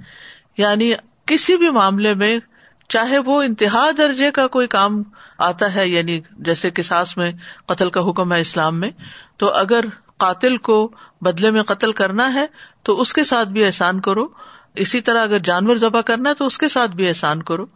[0.57, 0.93] یعنی
[1.27, 2.39] کسی بھی معاملے میں
[2.89, 5.03] چاہے وہ انتہا درجے کا کوئی کام
[5.39, 7.33] آتا ہے یعنی جیسے کساس میں
[7.67, 8.91] قتل کا حکم ہے اسلام میں،
[9.37, 9.85] تو اگر
[10.19, 12.47] قاتل کو بدلے میں قتل کرنا ہے
[12.83, 14.27] تو اس کے ساتھ بھی احسان کرو۔
[14.75, 17.67] اسی طرح اگر جانور ذبح کرنا ہے تو اس کے ساتھ بھی احسان کرو۔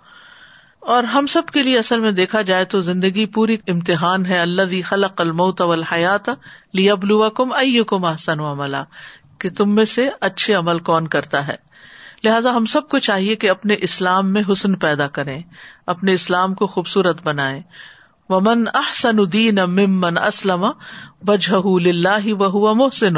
[0.81, 4.63] اور ہم سب کے لیے اصل میں دیکھا جائے تو زندگی پوری امتحان ہے۔ اللہ
[4.63, 6.29] دی خلق الموت والحیات
[6.73, 8.77] لیبلوکم کم ائی کم احسن و عملہ
[9.39, 11.57] کہ تم میں سے اچھے عمل کون کرتا ہے۔
[12.25, 15.43] لہٰذا ہم سب کو چاہیے کہ اپنے اسلام میں حسن پیدا کریں،
[15.87, 17.63] اپنے اسلام کو خوبصورت بنائے
[18.33, 20.65] ومن احسن الدین ممن اسلم
[21.27, 23.17] بجہ و محسن.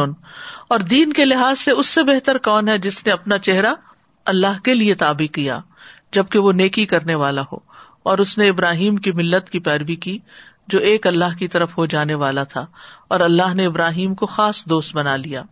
[0.68, 3.74] اور دین کے لحاظ سے اس سے بہتر کون ہے جس نے اپنا چہرہ
[4.26, 5.58] اللہ کے لیے تابی کیا،
[6.12, 7.58] جبکہ وہ نیکی کرنے والا ہو،
[8.02, 10.18] اور اس نے ابراہیم کی ملت کی پیروی کی،
[10.68, 12.64] جو ایک اللہ کی طرف ہو جانے والا تھا،
[13.08, 15.42] اور اللہ نے ابراہیم کو خاص دوست بنا لیا۔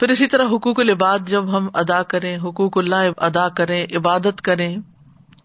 [0.00, 4.76] پھر اسی طرح حقوق العباد جب ہم ادا کریں، حقوق اللہ ادا کریں، عبادت کریں،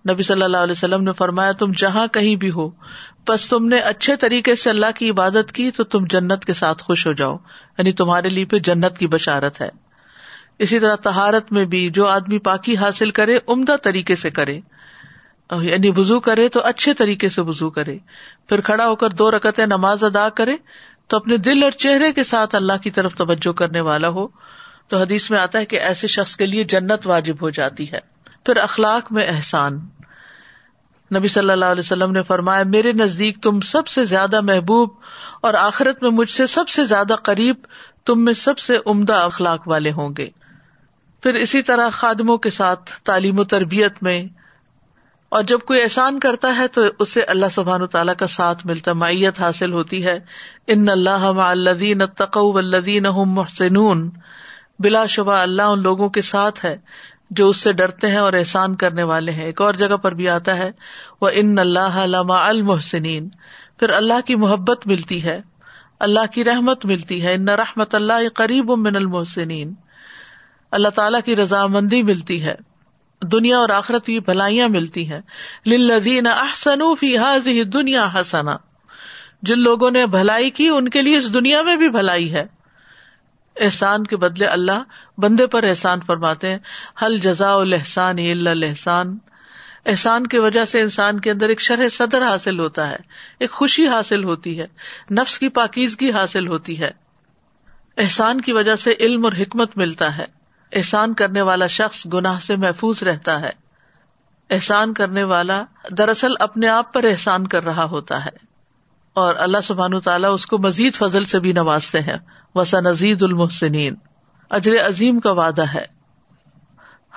[0.10, 2.70] نبی صلی اللہ علیہ وسلم نے فرمایا، تم جہاں کہیں بھی ہو
[3.28, 6.84] بس تم نے اچھے طریقے سے اللہ کی عبادت کی تو تم جنت کے ساتھ
[6.84, 7.38] خوش ہو جاؤ۔
[7.78, 9.70] یعنی تمہارے لیے پھر جنت کی بشارت ہے۔
[10.60, 14.60] اسی طرح تہارت میں بھی جو آدمی پاکی حاصل کرے، عمدہ طریقے سے کرے۔
[15.62, 17.98] یعنی وزو کرے تو اچھے طریقے سے وزو کرے۔
[18.50, 20.56] پھر کھڑا ہو کر دو رکت نماز ادا کرے
[21.08, 24.28] تو اپنے دل اور چہرے کے ساتھ اللہ کی طرف توجہ کرنے والا ہو۔
[24.88, 28.00] تو حدیث میں آتا ہے کہ ایسے شخص کے لیے جنت واجب ہو جاتی ہے۔
[28.46, 29.80] پھر اخلاق میں احسان۔
[31.14, 34.90] نبی صلی اللہ علیہ وسلم نے فرمایا، میرے نزدیک تم سب سے زیادہ محبوب
[35.42, 37.66] اور آخرت میں مجھ سے سب سے زیادہ قریب
[38.06, 40.30] تم میں سب سے عمدہ اخلاق والے ہوں گے۔
[41.24, 44.24] پھر اسی طرح خادموں کے ساتھ تعلیم و تربیت میں،
[45.32, 48.94] اور جب کوئی احسان کرتا ہے تو اسے اللہ سبحان و تعالیٰ کا ساتھ ملتا،
[48.94, 50.18] معیت حاصل ہوتی ہے۔
[50.68, 53.78] ان اللہ الدین الدین محسن
[54.80, 56.76] بلا شبہ اللہ ان لوگوں کے ساتھ ہے۔
[57.36, 60.30] جو اس سے ڈرتے ہیں اور احسان کرنے والے ہیں۔ ایک اور جگہ پر بھی
[60.30, 60.72] آتا ہے،
[61.22, 63.30] وہ ان اللہ علامہ المحسنین۔
[63.80, 65.42] پھر اللہ کی محبت ملتی ہے،
[66.00, 69.74] اللہ کی رحمت ملتی ہے۔ ان رحمت اللہ قریب من المحسنین۔
[70.72, 72.56] اللہ تعالیٰ کی رضامندی ملتی ہے۔
[73.32, 75.22] دنیا اور آخرت کی بھلائیاں ملتی ہیں۔
[75.66, 78.58] للذین احسنوا فی هذه دنیا حسنا۔
[79.42, 82.63] جن لوگوں نے بھلائی کی، ان کے لیے اس دنیا میں بھی بھلائی ہے۔
[83.56, 84.84] احسان کے بدلے اللہ
[85.18, 86.58] بندے پر احسان فرماتے ہیں۔
[87.02, 89.18] حل جزا الحسان اللہ احسان
[89.86, 92.96] احسان کی وجہ سے انسان کے اندر ایک شرح صدر حاصل ہوتا ہے،
[93.40, 94.68] ایک خوشی حاصل ہوتی ہے،
[95.12, 96.92] نفس کی پاکیزگی حاصل ہوتی ہے۔
[97.98, 100.26] احسان کی وجہ سے علم اور حکمت ملتا ہے۔
[100.72, 103.50] احسان کرنے والا شخص گناہ سے محفوظ رہتا ہے۔
[104.50, 105.64] احسان کرنے والا
[105.98, 108.54] دراصل اپنے آپ پر احسان کر رہا ہوتا ہے۔
[109.14, 112.18] اور اللہ سبحان تعالیٰ اس کو مزید فضل سے بھی نوازتے ہیں۔
[112.56, 113.96] وسا نزید المحسنین۔
[114.50, 115.86] اجر عظیم کا وعدہ ہے۔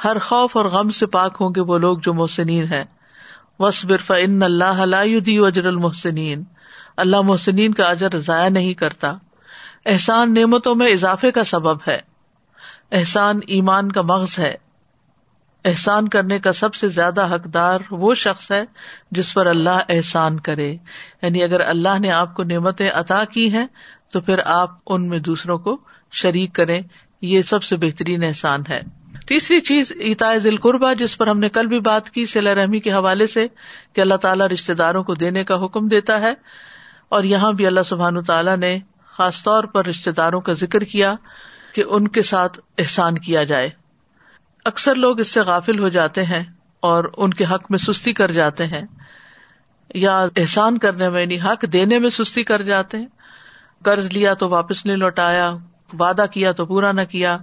[0.05, 2.85] ہر خوف اور غم سے پاک ہوں گے وہ لوگ جو محسنین ہیں۔
[3.59, 6.45] وسبر ان اللہ اجر المحسنین
[6.97, 9.13] اللہ محسنین کا اجر ضائع نہیں کرتا۔
[9.87, 12.01] احسان نعمتوں میں اضافے کا سبب ہے۔
[12.93, 14.55] احسان ایمان کا مغز ہے۔
[15.65, 18.63] احسان کرنے کا سب سے زیادہ حقدار وہ شخص ہے
[19.11, 20.77] جس پر اللہ احسان کرے۔
[21.23, 23.67] یعنی اگر اللہ نے آپ کو نعمتیں عطا کی ہیں
[24.13, 25.79] تو پھر آپ ان میں دوسروں کو
[26.13, 26.81] شریک کریں،
[27.21, 28.81] یہ سب سے بہترین احسان ہے۔
[29.27, 29.93] تیسری چیز
[30.43, 33.47] ذیل قربا جس پر ہم نے کل بھی بات کی سلا رحمی کے حوالے سے
[33.93, 36.35] کہ اللہ تعالیٰ رشتے داروں کو دینے کا حکم دیتا ہے۔
[37.09, 41.15] اور یہاں بھی اللہ سبحان تعالیٰ نے خاص طور پر رشتے داروں کا ذکر کیا
[41.75, 43.71] کہ ان کے ساتھ احسان کیا جائے۔
[44.65, 46.45] اکثر لوگ اس سے غافل ہو جاتے ہیں
[46.81, 48.83] اور ان کے حق میں سستی کر جاتے ہیں۔
[49.95, 53.07] یا احسان کرنے میں یعنی حق دینے میں سستی کر جاتے ہیں۔
[53.85, 55.57] قرض لیا تو واپس نہیں لوٹایا،
[55.99, 57.39] وعدہ کیا تو پورا نہ کیا،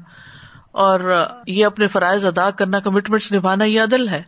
[0.71, 4.23] اور یہ اپنے فرائض ادا کرنا کمٹمنٹ نبھانا یہ عدل ہے۔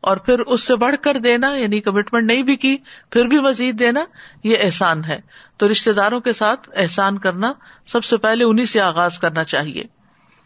[0.00, 2.76] اور پھر اس سے بڑھ کر دینا یعنی کمٹمنٹ نہیں بھی کی،
[3.10, 4.04] پھر بھی مزید دینا،
[4.44, 5.20] یہ احسان ہے۔
[5.56, 7.52] تو رشتے داروں کے ساتھ احسان کرنا
[7.86, 9.84] سب سے پہلے انہیں سے آغاز کرنا چاہیے،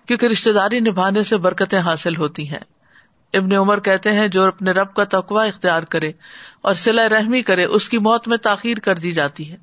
[0.07, 2.65] کیونکہ رشتے داری نبھانے سے برکتیں حاصل ہوتی ہیں۔
[3.35, 6.13] ابن عمر کہتے ہیں، جو اپنے رب کا تقوا اختیار کرے
[6.61, 9.57] اور سلا رحمی کرے، اس کی موت میں تاخیر کر دی جاتی ہے۔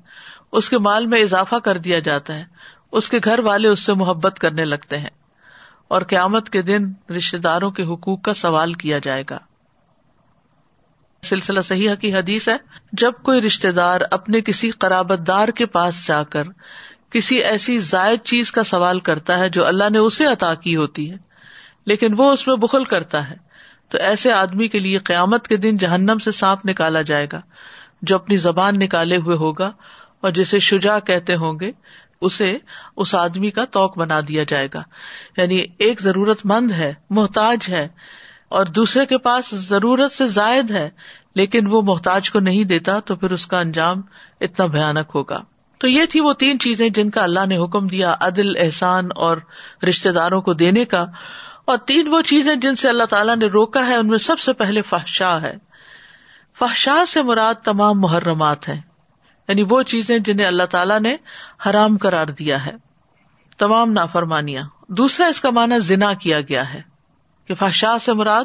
[0.52, 2.44] اس کے مال میں اضافہ کر دیا جاتا ہے۔
[2.92, 5.10] اس کے گھر والے اس سے محبت کرنے لگتے ہیں۔
[5.88, 9.38] اور قیامت کے دن رشتے داروں کے حقوق کا سوال کیا جائے گا۔
[11.22, 12.56] سلسلہ صحیح کی حدیث ہے،
[12.92, 16.42] جب کوئی رشتے دار اپنے کسی قرابت دار کے پاس جا کر
[17.10, 21.10] کسی ایسی زائد چیز کا سوال کرتا ہے جو اللہ نے اسے عطا کی ہوتی
[21.10, 21.16] ہے،
[21.86, 23.34] لیکن وہ اس میں بخل کرتا ہے،
[23.88, 27.40] تو ایسے آدمی کے لیے قیامت کے دن جہنم سے سانپ نکالا جائے گا،
[28.02, 29.72] جو اپنی زبان نکالے ہوئے ہوگا
[30.20, 31.72] اور جسے شجا کہتے ہوں گے،
[32.20, 32.58] اسے
[32.96, 34.82] اس آدمی کا توق بنا دیا جائے گا۔
[35.36, 37.88] یعنی ایک ضرورت مند ہے، محتاج ہے،
[38.48, 40.90] اور دوسرے کے پاس ضرورت سے زائد ہے،
[41.34, 44.02] لیکن وہ محتاج کو نہیں دیتا تو پھر اس کا انجام
[44.40, 45.44] اتنا بھیانک ہوگا۔
[45.78, 49.36] تو یہ تھی وہ تین چیزیں جن کا اللہ نے حکم دیا عدل، احسان اور
[49.88, 51.06] رشتے داروں کو دینے کا۔
[51.64, 54.52] اور تین وہ چیزیں جن سے اللہ تعالیٰ نے روکا ہے، ان میں سب سے
[54.52, 55.54] پہلے فحشا ہے۔
[56.58, 58.80] فحشا سے مراد تمام محرمات ہیں۔
[59.48, 61.16] یعنی وہ چیزیں جنہیں اللہ تعالیٰ نے
[61.66, 62.72] حرام کرار دیا ہے۔
[63.58, 66.82] تمام نافرمانیاں۔ دوسرا اس کا معنی زنا کیا گیا ہے
[67.46, 68.44] کہ فاشا سے مراد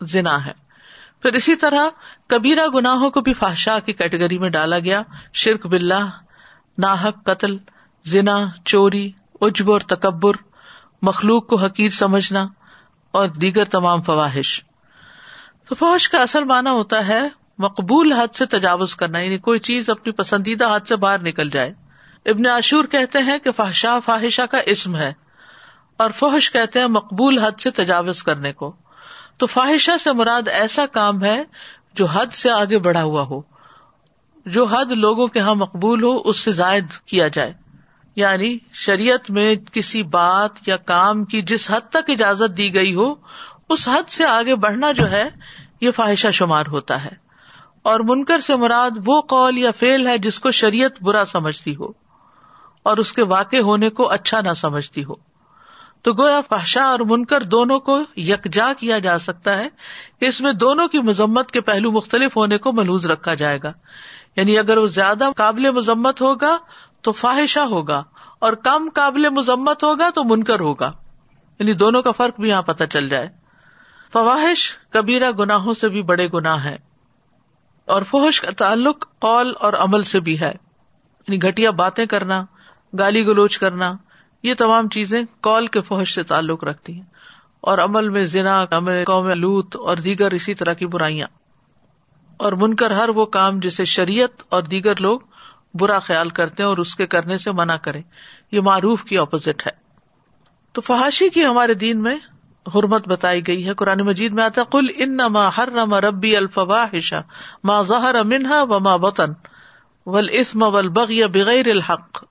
[0.00, 0.52] زنا ہے۔
[1.22, 1.88] پھر اسی طرح
[2.26, 6.10] کبیرا گناہوں کو بھی فاشا کی کیٹیگری میں ڈالا گیا۔ شرک بلّہ
[6.78, 7.56] ناحک قتل،
[8.04, 10.32] زنا، چوری اجب اور تکبر،
[11.02, 12.46] مخلوق کو حقیر سمجھنا
[13.10, 14.64] اور دیگر تمام فواہش۔
[15.68, 19.90] تو فوج کا اصل معنی ہوتا ہے مقبول حد سے تجاوز کرنا یعنی کوئی چیز
[19.90, 21.72] اپنی پسندیدہ حد سے باہر نکل جائے۔
[22.26, 25.12] ابن عاشور کہتے ہیں کہ فحشا فاحشہ کا اسم ہے،
[25.96, 28.76] اور فحش کہتے ہیں مقبول حد سے تجاوز کرنے کو۔
[29.36, 31.42] تو فاحشہ سے مراد ایسا کام ہے
[31.94, 33.40] جو حد سے آگے بڑھا ہوا ہو،
[34.46, 37.52] جو حد لوگوں کے یہاں مقبول ہو، اس سے زائد کیا جائے۔
[38.16, 43.14] یعنی شریعت میں کسی بات یا کام کی جس حد تک اجازت دی گئی ہو،
[43.68, 45.28] اس حد سے آگے بڑھنا جو ہے،
[45.80, 47.22] یہ فواہشہ شمار ہوتا ہے۔
[47.82, 51.86] اور منکر سے مراد وہ قول یا فیل ہے جس کو شریعت برا سمجھتی ہو
[52.82, 55.14] اور اس کے واقع ہونے کو اچھا نہ سمجھتی ہو۔
[56.02, 59.68] تو گویا فحشا اور منکر دونوں کو یکجا کیا جا سکتا ہے
[60.20, 63.72] کہ اس میں دونوں کی مذمت کے پہلو مختلف ہونے کو محلوز رکھا جائے گا۔
[64.36, 66.56] یعنی اگر وہ زیادہ قابل مذمت ہوگا
[67.00, 68.02] تو فواہشہ ہوگا
[68.38, 70.92] اور کم قابل مذمت ہوگا تو منکر ہوگا۔
[71.58, 73.26] یعنی دونوں کا فرق بھی یہاں پتہ چل جائے۔
[74.12, 76.91] فواہش کبیرہ گناہوں سے بھی بڑے گناہ ہے
[77.92, 80.52] اور فوہش کا تعلق قول اور عمل سے بھی ہے۔
[81.28, 82.44] یعنی گٹیا باتیں کرنا،
[82.98, 83.92] گالی گلوچ کرنا،
[84.42, 87.02] یہ تمام چیزیں کال کے فوہش سے تعلق رکھتی ہیں۔
[87.60, 88.64] اور عمل میں ذنا
[89.06, 91.26] قوم لوت اور دیگر اسی طرح کی برائیاں۔
[92.36, 95.20] اور منکر ہر وہ کام جسے شریعت اور دیگر لوگ
[95.74, 98.00] برا خیال کرتے ہیں اور اس کے کرنے سے منع کرے
[98.52, 99.72] یہ معروف کی اپوزٹ ہے۔
[100.72, 102.16] تو فحاشی کی ہمارے دین میں
[102.66, 107.20] حرمت بتائی گئی ہے قرآن مجید میں آتا کل ان ما ہر نما ربی الفواہشا
[107.64, 109.32] ما ظہر منہا و ما بطن
[110.06, 112.24] ول اسم ول بغی بغیر الحق۔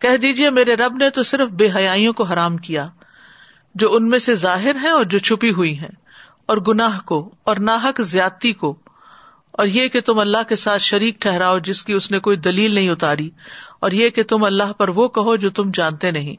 [0.00, 2.86] کہہ دیجیے میرے رب نے تو صرف بے حیائیوں کو حرام کیا،
[3.74, 5.94] جو ان میں سے ظاہر ہے اور جو چھپی ہوئی ہیں،
[6.46, 8.74] اور گناہ کو، اور ناحک زیادتی کو۔
[9.52, 12.74] اور یہ کہ تم اللہ کے ساتھ شریک ٹھہراؤ جس کی اس نے کوئی دلیل
[12.74, 13.30] نہیں اتاری،
[13.80, 16.36] اور یہ کہ تم اللہ پر وہ کہو جو تم جانتے نہیں۔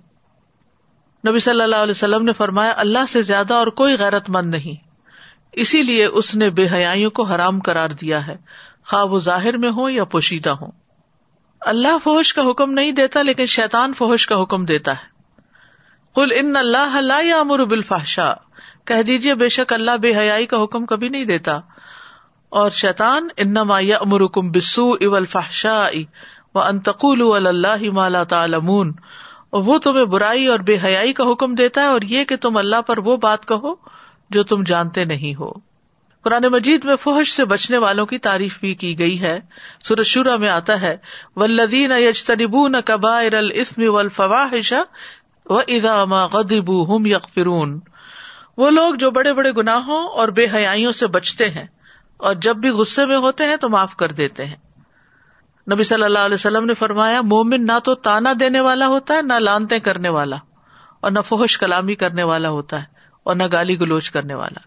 [1.27, 4.87] نبی صلی اللہ علیہ وسلم نے فرمایا، اللہ سے زیادہ اور کوئی غیرت مند نہیں۔
[5.51, 8.37] اسی لیے اس نے بے حیاں کو حرام کرار دیا ہے۔
[8.87, 10.65] خواب و ظاہر میں ہو یا پوشیدہ ہو
[11.59, 15.15] اللہ فوش کا حکم نہیں دیتا، لیکن شیطان فوش کا حکم دیتا ہے۔
[16.15, 18.33] کل ان اللہ امر بالفحشاء۔
[18.85, 21.59] کہہ دیجیے بے شک اللہ بے حیائی کا حکم کبھی نہیں دیتا۔
[22.49, 25.99] اور شیطان، انما یامرکم بالسوء والفحشاء
[26.55, 28.93] وان تقولوا علی اللہ ما لا تعلمون۔
[29.49, 32.57] اور وہ تمہیں برائی اور بے حیائی کا حکم دیتا ہے اور یہ کہ تم
[32.57, 33.75] اللہ پر وہ بات کہو
[34.29, 35.51] جو تم جانتے نہیں ہو۔
[36.23, 39.39] قرآن مجید میں فحش سے بچنے والوں کی تعریف بھی کی گئی ہے۔
[39.83, 40.97] سورج شورا میں آتا ہے
[41.35, 44.73] ولدین یجتنبون کبائر الاسم والفواحش
[45.45, 47.79] و اذا ما غضبوا هم یغفرون
[48.57, 51.65] وہ لوگ جو بڑے بڑے گناہوں اور بے حیائیوں سے بچتے ہیں
[52.17, 54.64] اور جب بھی غصے میں ہوتے ہیں تو معاف کر دیتے ہیں۔
[55.71, 59.21] نبی صلی اللہ علیہ وسلم نے فرمایا، مومن نہ تو تانا دینے والا ہوتا ہے،
[59.21, 60.35] نہ لانتے کرنے والا،
[61.01, 62.85] اور نہ فحش کلامی کرنے والا ہوتا ہے،
[63.23, 64.59] اور نہ گالی گلوچ کرنے والا۔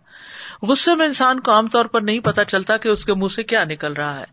[0.67, 3.43] غصے میں انسان کو عام طور پر نہیں پتا چلتا کہ اس کے منہ سے
[3.43, 4.25] کیا نکل رہا ہے۔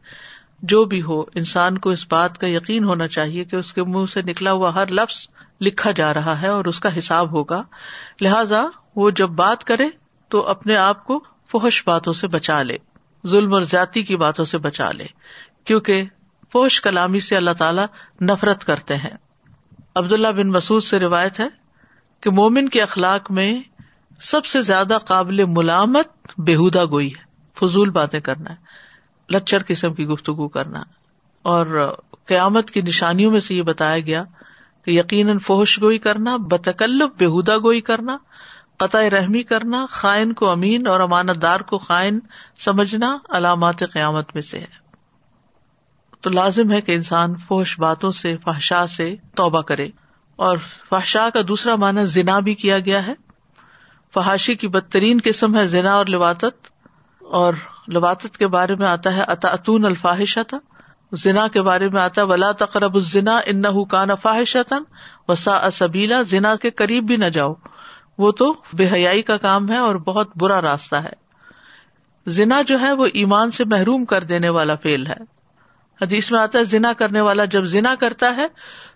[0.62, 4.06] جو بھی ہو، انسان کو اس بات کا یقین ہونا چاہیے کہ اس کے منہ
[4.06, 5.28] سے نکلا ہوا ہر لفظ
[5.62, 7.64] لکھا جا رہا ہے اور اس کا حساب ہوگا۔
[8.22, 8.64] لہذا
[8.96, 9.88] وہ جب بات کرے
[10.32, 12.78] تو اپنے آپ کو فحش باتوں سے بچا لے،
[13.28, 15.06] ظلم اور زیادتی کی باتوں سے بچا لے،
[15.66, 16.04] کیونکہ
[16.54, 17.82] فوش کلامی سے اللہ تعالی
[18.22, 19.18] نفرت کرتے ہیں۔
[19.96, 21.48] عبداللہ بن مسعود سے روایت ہے
[22.22, 23.62] کہ مومن کے اخلاق میں
[24.20, 27.26] سب سے زیادہ قابل ملامت بےحدا گوئی ہے۔
[27.60, 28.56] فضول باتیں کرنا ہے
[29.30, 30.84] لچر قسم کی گفتگو کرنا
[31.42, 34.24] اور قیامت کی نشانیوں میں سے یہ بتایا گیا
[34.86, 38.18] کہ یقیناً فوش گوئی کرنا، بتکلف بےحدا گوئی کرنا،
[38.78, 42.20] قطع رحمی کرنا، خائن کو امین اور امانت دار کو خائن
[42.58, 44.85] سمجھنا علامات قیامت میں سے ہے۔
[46.26, 49.88] تو لازم ہے کہ انسان فوش باتوں سے فحشا سے توبہ کرے۔
[50.36, 50.58] اور
[50.90, 53.14] فحشا کا دوسرا معنی زنا بھی کیا گیا ہے۔
[54.14, 56.68] فحاشی کی بدترین قسم ہے زنا اور لباطت
[57.20, 57.54] اور
[57.94, 60.58] لباطت کے بارے میں آتا ہے اطاطون الفاحشتا
[61.12, 64.84] زنا کے بارے میں آتا ہے، ولا تقرب الزنا ان کان فاحشتن
[65.28, 67.54] وسا سبیلا، زنا کے قریب بھی نہ جاؤ۔
[68.18, 71.14] وہ تو بے حیائی کا کام ہے اور بہت برا راستہ ہے۔
[72.28, 75.35] زنا جو ہے وہ ایمان سے محروم کر دینے والا فیل ہے۔
[76.02, 78.48] حدیث میں آتا ہے، زنا کرنے والا جب زنا کرتا ہے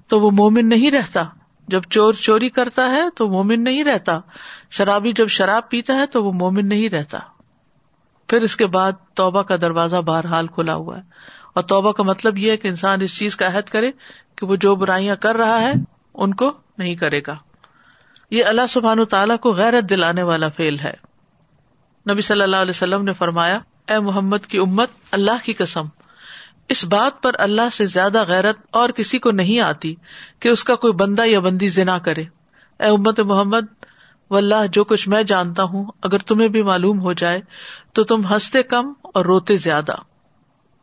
[0.08, 1.24] تو وہ مومن نہیں رہتا۔
[1.68, 4.20] جب چور چوری کرتا ہے تو مومن نہیں رہتا۔
[4.72, 7.20] شرابی جب شراب پیتا ہے تو وہ مومن نہیں رہتا۔
[8.28, 11.02] پھر اس کے بعد توبہ کا دروازہ بہرحال کھلا ہوا ہے۔
[11.54, 13.92] اور توبہ کا مطلب یہ ہے کہ انسان اس چیز کا عہد کرے
[14.36, 15.74] کہ وہ جو برائیاں کر رہا ہے
[16.14, 17.36] ان کو نہیں کرے گا۔
[18.32, 20.94] یہ اللہ سبحان تعالیٰ کو غیرت دلانے والا فیل ہے۔
[22.12, 25.86] نبی صلی اللہ علیہ وسلم نے فرمایا، اے محمد کی امت، اللہ کی قسم
[26.70, 29.96] اس بات پر اللہ سے زیادہ غیرت اور کسی کو نہیں آتی
[30.40, 32.22] کہ اس کا کوئی بندہ یا بندی زنا کرے۔
[32.80, 33.86] اے امت محمد
[34.30, 37.42] و اللہ جو کچھ میں جانتا ہوں، اگر تمہیں بھی معلوم ہو جائے
[37.94, 39.96] تو تم ہنستے کم اور روتے زیادہ۔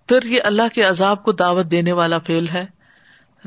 [0.09, 2.67] پھر یہ اللہ کے عذاب کو دعوت دینے والا فیل ہے۔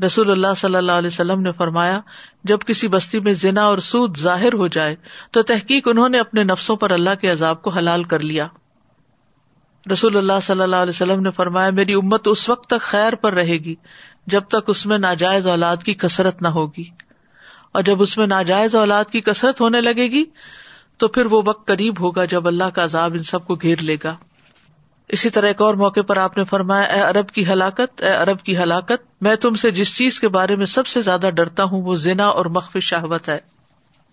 [0.06, 2.00] رسول اللہ صلی اللہ علیہ وسلم نے فرمایا،
[2.44, 4.96] جب کسی بستی میں زنا اور سود ظاہر ہو جائے
[5.30, 8.46] تو تحقیق انہوں نے اپنے نفسوں پر اللہ کے عذاب کو حلال کر لیا۔
[9.92, 13.32] رسول اللہ صلی اللہ علیہ وسلم نے فرمایا، میری امت اس وقت تک خیر پر
[13.34, 13.74] رہے گی
[14.26, 16.84] جب تک اس میں ناجائز اولاد کی کثرت نہ ہوگی۔
[17.72, 20.24] اور جب اس میں ناجائز اولاد کی کثرت ہونے لگے گی،
[20.96, 23.96] تو پھر وہ وقت قریب ہوگا جب اللہ کا عذاب ان سب کو گھیر لے
[24.04, 24.16] گا۔
[25.08, 28.42] اسی طرح ایک اور موقع پر آپ نے فرمایا، اے عرب کی ہلاکت، اے عرب
[28.42, 31.82] کی ہلاکت، میں تم سے جس چیز کے بارے میں سب سے زیادہ ڈرتا ہوں،
[31.82, 33.38] وہ زنا اور مخف شہوت ہے۔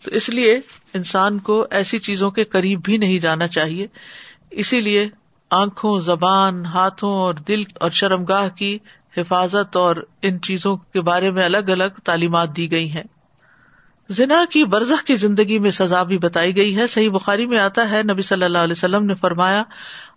[0.03, 0.60] تو اس لیے
[0.93, 3.88] انسان کو ایسی چیزوں کے قریب بھی نہیں جانا چاہیے۔
[4.51, 5.10] اسی لیے
[5.50, 8.78] آنکھوں، زبان، ہاتھوں اور دل اور شرم گاہ کی
[9.18, 13.04] حفاظت اور ان چیزوں کے بارے میں الگ الگ تعلیمات دی گئی ہیں۔
[14.10, 17.90] زنا کی برزخ کی زندگی میں سزا بھی بتائی گئی ہے۔ صحیح بخاری میں آتا
[17.90, 19.64] ہے، نبی صلی اللہ علیہ وسلم نے فرمایا،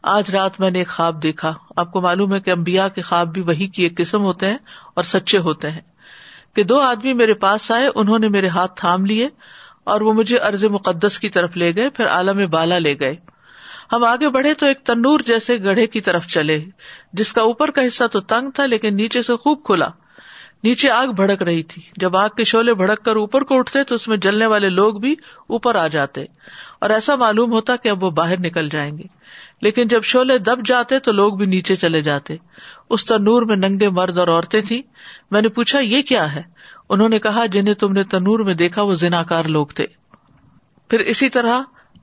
[0.02, 3.32] آج رات میں نے ایک خواب دیکھا۔ آپ کو معلوم ہے کہ امبیا کے خواب
[3.32, 4.58] بھی وہی کی ایک قسم ہوتے ہیں
[4.94, 5.80] اور سچے ہوتے ہیں۔
[6.54, 9.28] کہ دو آدمی میرے پاس آئے، انہوں نے میرے ہاتھ تھام لیے
[9.84, 13.29] اور وہ مجھے ارض مقدس کی طرف لے گئے، پھر عالم بالا لے گئے۔
[13.92, 16.64] ہم آگے بڑھے تو ایک تندور جیسے گڑھے کی طرف چلے۔
[17.12, 19.88] جس کا اوپر کا حصہ تو تنگ تھا لیکن نیچے سے خوب کھلا۔
[20.64, 23.94] نیچے آگ بھڑک رہی تھی۔ جب آگ کے شعلے بھڑک کر اوپر کو اٹھتے تو
[23.94, 25.12] اس میں جلنے والے لوگ بھی
[25.46, 26.24] اوپر آ جاتے۔
[26.80, 29.02] اور ایسا معلوم ہوتا کہ اب وہ باہر نکل جائیں گے۔
[29.62, 32.36] لیکن جب شعلے دب جاتے تو لوگ بھی نیچے چلے جاتے۔
[32.90, 34.82] اس تنور میں ننگے مرد اور عورتیں تھیں۔
[35.30, 36.42] میں نے پوچھا، یہ کیا ہے؟
[36.88, 39.86] انہوں نے کہا، جنہیں تم نے تنور میں دیکھا وہ زناکار لوگ تھے۔
[40.88, 41.60] پھر اسی طرح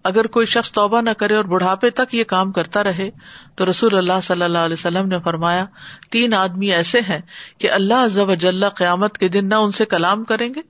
[0.07, 3.09] اگر کوئی شخص توبہ نہ کرے اور بڑھاپے تک یہ کام کرتا رہے،
[3.55, 5.65] تو رسول اللہ صلی اللہ علیہ وسلم نے فرمایا،
[6.11, 7.19] تین آدمی ایسے ہیں
[7.57, 10.61] کہ اللہ جل قیامت کے دن نہ ان سے کلام کریں گے،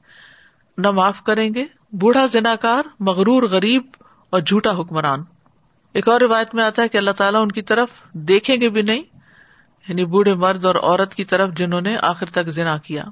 [0.77, 3.83] نہ معاف کریں گے، بوڑھا زنا کار مغرور غریب
[4.29, 5.23] اور جھوٹا حکمران۔
[5.95, 8.81] ایک اور روایت میں آتا ہے کہ اللہ تعالیٰ ان کی طرف دیکھیں گے بھی
[8.81, 9.03] نہیں
[9.87, 13.03] یعنی بوڑھے مرد اور عورت کی طرف جنہوں نے آخر تک زنا کیا۔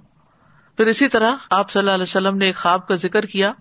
[0.78, 3.51] پھر اسی طرح آپ صلی اللہ علیہ وسلم نے ایک خواب کا ذکر کیا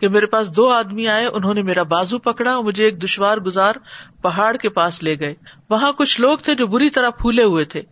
[0.00, 3.38] کہ میرے پاس دو آدمی آئے، انہوں نے میرا بازو پکڑا اور مجھے ایک دشوار
[3.38, 3.74] گزار
[4.22, 5.34] پہاڑ کے پاس لے گئے۔
[5.70, 7.82] وہاں کچھ لوگ تھے جو بری طرح پھولے ہوئے تھے۔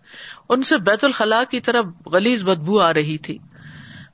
[0.48, 3.38] ان سے بیت الخلاء کی طرف گلیز بدبو آ رہی تھی۔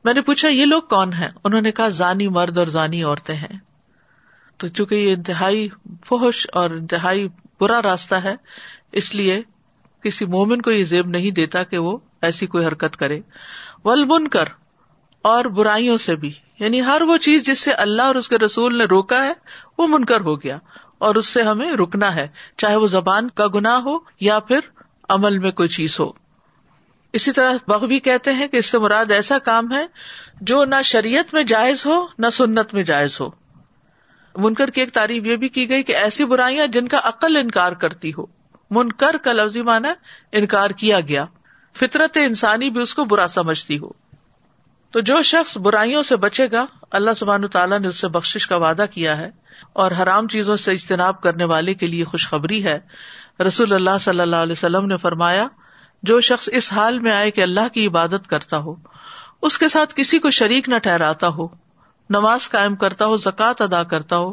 [0.05, 3.34] میں نے پوچھا، یہ لوگ کون ہیں؟ انہوں نے کہا، زانی مرد اور زانی عورتیں
[3.34, 3.59] ہیں۔
[4.57, 5.68] تو چونکہ یہ انتہائی
[6.05, 7.28] فوش اور انتہائی
[7.61, 8.36] برا راستہ ہے،
[8.93, 9.43] اس لیے
[10.03, 13.20] کسی مومن کو یہ زیب نہیں دیتا کہ وہ ایسی کوئی حرکت کرے۔
[13.84, 14.45] ول بن کر
[15.22, 18.78] اور برائیوں سے بھی۔ یعنی ہر وہ چیز جس سے اللہ اور اس کے رسول
[18.78, 19.32] نے روکا ہے،
[19.78, 20.59] وہ منکر ہو گیا
[20.98, 24.59] اور اس سے ہمیں رکنا ہے، چاہے وہ زبان کا گناہ ہو یا پھر
[25.09, 26.11] عمل میں کوئی چیز ہو۔
[27.12, 29.86] اسی طرح بغوی کہتے ہیں کہ اس سے مراد ایسا کام ہے
[30.40, 33.30] جو نہ شریعت میں جائز ہو، نہ سنت میں جائز ہو۔
[34.36, 37.72] منکر کی ایک تعریف یہ بھی کی گئی کہ ایسی برائیاں جن کا عقل انکار
[37.72, 38.26] کرتی ہو۔
[38.70, 39.94] منکر کا لفظی مانا
[40.32, 41.24] انکار کیا گیا۔
[41.76, 44.07] فطرت انسانی بھی اس کو برا سمجھتی ہو۔
[44.91, 48.57] تو جو شخص برائیوں سے بچے گا، اللہ سبحان تعالیٰ نے اس سے بخش کا
[48.57, 49.30] وعدہ کیا ہے
[49.72, 52.78] اور حرام چیزوں سے اجتناب کرنے والے کے لیے خوشخبری ہے۔
[53.47, 55.47] رسول اللہ صلی اللہ علیہ وسلم نے فرمایا،
[56.03, 58.74] جو شخص اس حال میں آئے کہ اللہ کی عبادت کرتا ہو،
[59.43, 61.49] اس کے ساتھ کسی کو شریک نہ ٹھہراتا ہو،
[62.11, 64.32] نماز قائم کرتا ہو، زکوٰۃ ادا کرتا ہو،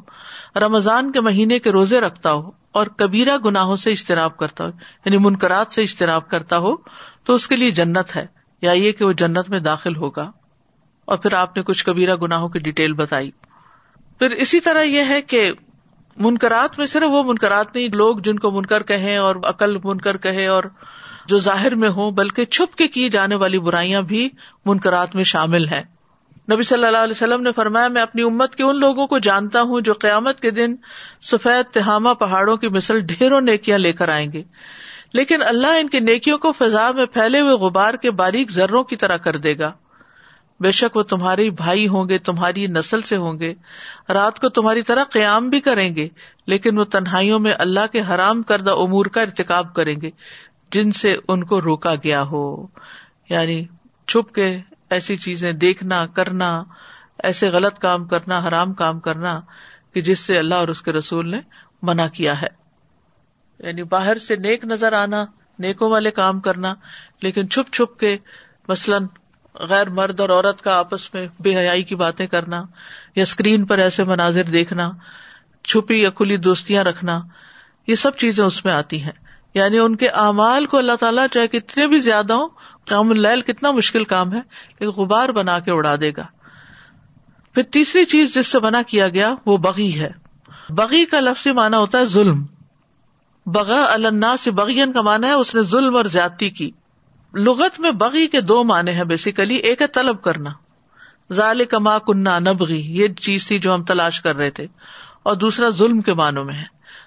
[0.55, 4.69] رمضان کے مہینے کے روزے رکھتا ہو اور کبیرہ گناہوں سے اجتناب کرتا ہو
[5.05, 6.75] یعنی منکرات سے اجتناب کرتا ہو،
[7.23, 8.25] تو اس کے لیے جنت ہے
[8.61, 10.31] یا یہ کہ وہ جنت میں داخل ہوگا۔
[11.05, 13.31] اور پھر آپ نے کچھ کبیرہ گناہوں کی ڈیٹیل بتائی۔
[14.19, 15.51] پھر اسی طرح یہ ہے کہ
[16.17, 20.47] منکرات میں صرف وہ منکرات نہیں، لوگ جن کو منکر کہیں اور عقل منکر کہے
[20.47, 20.63] اور
[21.25, 24.29] جو ظاہر میں ہوں، بلکہ چھپ کے کی جانے والی برائیاں بھی
[24.65, 25.83] منکرات میں شامل ہیں۔
[26.51, 29.61] نبی صلی اللہ علیہ وسلم نے فرمایا، میں اپنی امت کے ان لوگوں کو جانتا
[29.61, 30.75] ہوں جو قیامت کے دن
[31.21, 34.43] سفید تہامہ پہاڑوں کی مثل ڈھیروں نیکیاں لے کر آئیں گے۔
[35.13, 38.95] لیکن اللہ ان کی نیکیوں کو فضا میں پھیلے ہوئے غبار کے باریک ذروں کی
[38.95, 39.71] طرح کر دے گا۔
[40.59, 43.53] بے شک وہ تمہارے بھائی ہوں گے، تمہاری نسل سے ہوں گے۔
[44.09, 46.09] رات کو تمہاری طرح قیام بھی کریں گے،
[46.47, 50.09] لیکن وہ تنہائیوں میں اللہ کے حرام کردہ امور کا ارتقاب کریں گے،
[50.71, 52.67] جن سے ان کو روکا گیا ہو۔
[53.29, 53.65] یعنی
[54.07, 54.57] چھپ کے
[54.89, 56.63] ایسی چیزیں دیکھنا، کرنا،
[57.23, 59.41] ایسے غلط کام کرنا، حرام کام کرنا،
[59.93, 61.39] کہ جس سے اللہ اور اس کے رسول نے
[61.81, 62.47] منع کیا ہے۔
[63.59, 65.25] یعنی باہر سے نیک نظر آنا،
[65.59, 66.73] نیکوں والے کام کرنا،
[67.21, 68.17] لیکن چھپ چھپ کے
[68.67, 69.05] مثلاً
[69.59, 72.63] غیر مرد اور عورت کا آپس میں بے حیائی کی باتیں کرنا
[73.15, 74.91] یا اسکرین پر ایسے مناظر دیکھنا،
[75.63, 77.21] چھپی یا کھلی دوستیاں رکھنا،
[77.87, 79.11] یہ سب چیزیں اس میں آتی ہیں۔
[79.53, 82.47] یعنی ان کے اعمال کو اللہ تعالیٰ چاہے کتنے بھی زیادہ ہوں
[82.87, 84.41] کام اللیل کتنا مشکل کام ہے
[84.79, 86.25] لیکن غبار بنا کے اڑا دے گا۔
[87.53, 90.11] پھر تیسری چیز جس سے بنا کیا گیا، وہ بغی ہے۔
[90.69, 92.45] بغی کا لفظ مانا ہوتا ہے ظلم۔
[93.45, 96.71] بغا اللہ سے بغین کا مانا ہے اس نے ظلم اور زیادتی کی۔
[97.35, 100.49] لغت میں بغی کے دو معنی ہیں بیسیکلی ایک ہے طلب کرنا۔
[101.33, 104.67] ظال کما کنہ نبغی، یہ چیز تھی جو ہم تلاش کر رہے تھے۔
[105.23, 106.63] اور دوسرا ظلم کے معنوں میں ہے۔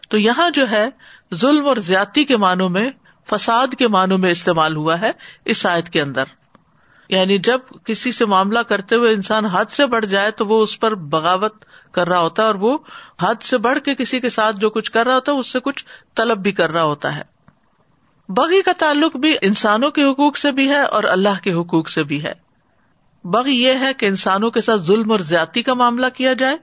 [0.09, 0.89] تو یہاں جو ہے،
[1.35, 2.91] ظلم اور زیادتی کے معنوں میں
[3.31, 5.13] فساد کے معنوں میں استعمال ہوا ہے
[5.45, 6.25] اس آیت کے اندر۔
[7.09, 10.81] یعنی جب کسی سے معاملہ کرتے ہوئے انسان حد سے بڑھ جائے تو وہ اس
[10.81, 12.79] پر بغاوت کر رہا ہوتا ہے اور وہ
[13.21, 15.61] حد سے بڑھ کے کسی کے ساتھ جو کچھ کر رہا ہوتا ہے، اس سے
[15.61, 15.85] کچھ
[16.17, 17.38] طلب بھی کر رہا ہوتا ہے۔
[18.29, 22.03] بغی کا تعلق بھی انسانوں کے حقوق سے بھی ہے اور اللہ کے حقوق سے
[22.03, 22.33] بھی ہے۔
[23.25, 26.57] بغی یہ ہے کہ انسانوں کے ساتھ ظلم اور زیادتی کا معاملہ کیا جائے۔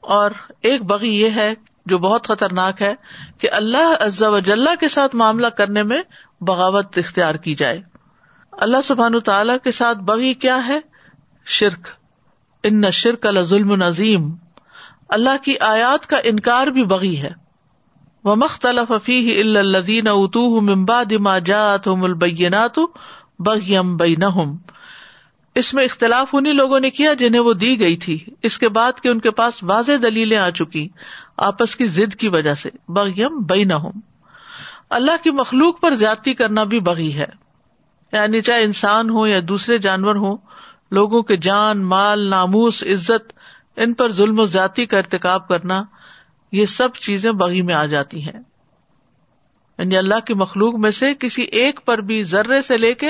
[0.00, 0.30] اور
[0.62, 1.54] ایک بغی یہ ہے
[1.86, 2.94] جو بہت خطرناک ہے
[3.38, 6.02] کہ اللہ وجاللہ کے ساتھ معاملہ کرنے میں
[6.40, 7.82] بغاوت اختیار کی جائے۔
[8.52, 10.80] اللہ سبحان تعالی کے ساتھ بغی کیا ہے؟
[11.46, 11.88] شرک۔
[12.62, 14.32] ان شرک اللہ ظلم نظیم
[15.08, 17.43] اللہ کی آیات کا انکار بھی بغی ہے۔
[18.24, 22.78] وہ مختلف فی الدین اتو ممباد ما جات البینات
[23.38, 24.56] بغیم بینہم۔
[25.54, 28.92] اس میں اختلاف انہیں لوگوں نے کیا جنہیں وہ دی گئی تھی۔ اس کے بعد
[29.02, 30.88] کہ ان کے پاس واضح دلیلیں آ چکی
[31.36, 33.64] آپس کی ضد کی وجہ سے۔ بغیم بئی
[34.90, 37.26] اللہ کی مخلوق پر زیادتی کرنا بھی بغی ہے۔
[38.12, 40.36] یعنی چاہے انسان ہو یا دوسرے جانور ہوں،
[40.90, 43.32] لوگوں کے جان، مال، ناموس، عزت،
[43.76, 45.82] ان پر ظلم و زیادتی کا ارتقاب کرنا
[46.54, 48.40] یہ سب چیزیں بغی میں آ جاتی ہیں۔
[49.78, 53.06] یعنی اللہ کی مخلوق میں سے کسی ایک پر بھی ذرے سے لے کے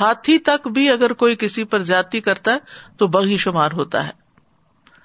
[0.00, 2.58] ہاتھی تک بھی اگر کوئی کسی پر زیادتی کرتا ہے
[2.96, 4.12] تو بغی شمار ہوتا ہے۔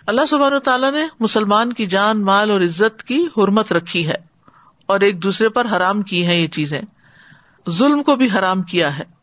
[0.07, 4.15] اللہ سبحانہ تعالیٰ نے مسلمان کی جان، مال اور عزت کی حرمت رکھی ہے
[4.85, 6.81] اور ایک دوسرے پر حرام کی ہے یہ چیزیں۔
[7.69, 9.22] ظلم کو بھی حرام کیا ہے۔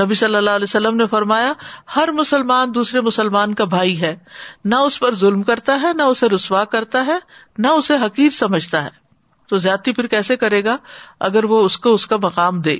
[0.00, 1.52] نبی صلی اللہ علیہ وسلم نے فرمایا،
[1.96, 4.16] ہر مسلمان دوسرے مسلمان کا بھائی ہے۔
[4.64, 7.18] نہ اس پر ظلم کرتا ہے، نہ اسے رسوا کرتا ہے،
[7.58, 9.06] نہ اسے حقیر سمجھتا ہے۔
[9.48, 10.76] تو زیادتی پھر کیسے کرے گا؟
[11.20, 12.76] اگر وہ اس کو اس کا مقام دے۔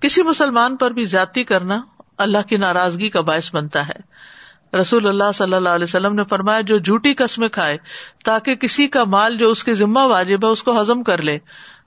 [0.00, 1.80] کسی مسلمان پر بھی زیادتی کرنا
[2.18, 4.28] اللہ کی ناراضگی کا باعث بنتا ہے۔
[4.76, 7.76] رسول اللہ صلی اللہ علیہ وسلم نے فرمایا، جو جھوٹی قسمیں کھائے،
[8.24, 11.38] تاکہ کسی کا مال جو اس کے ذمہ واجب ہے، اس کو ہزم کر لے،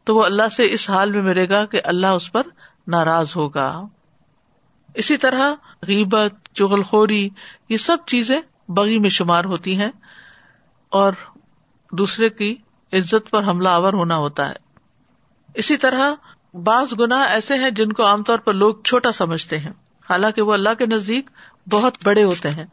[0.03, 2.41] تو وہ اللہ سے اس حال میں ملے گا کہ اللہ اس پر
[2.87, 3.81] ناراض ہوگا۔
[4.93, 5.53] اسی طرح
[5.87, 7.29] غیبت چغل خوری
[7.69, 9.91] یہ سب چیزیں بغی میں شمار ہوتی ہیں
[10.89, 11.13] اور
[11.91, 12.55] دوسرے کی
[12.93, 14.55] عزت پر حملہ آور ہونا ہوتا ہے۔
[15.53, 16.13] اسی طرح
[16.53, 19.71] بعض گنا ایسے ہیں جن کو عام طور پر لوگ چھوٹا سمجھتے ہیں۔
[20.09, 21.29] حالانکہ وہ اللہ کے نزدیک
[21.71, 22.65] بہت بڑے ہوتے ہیں۔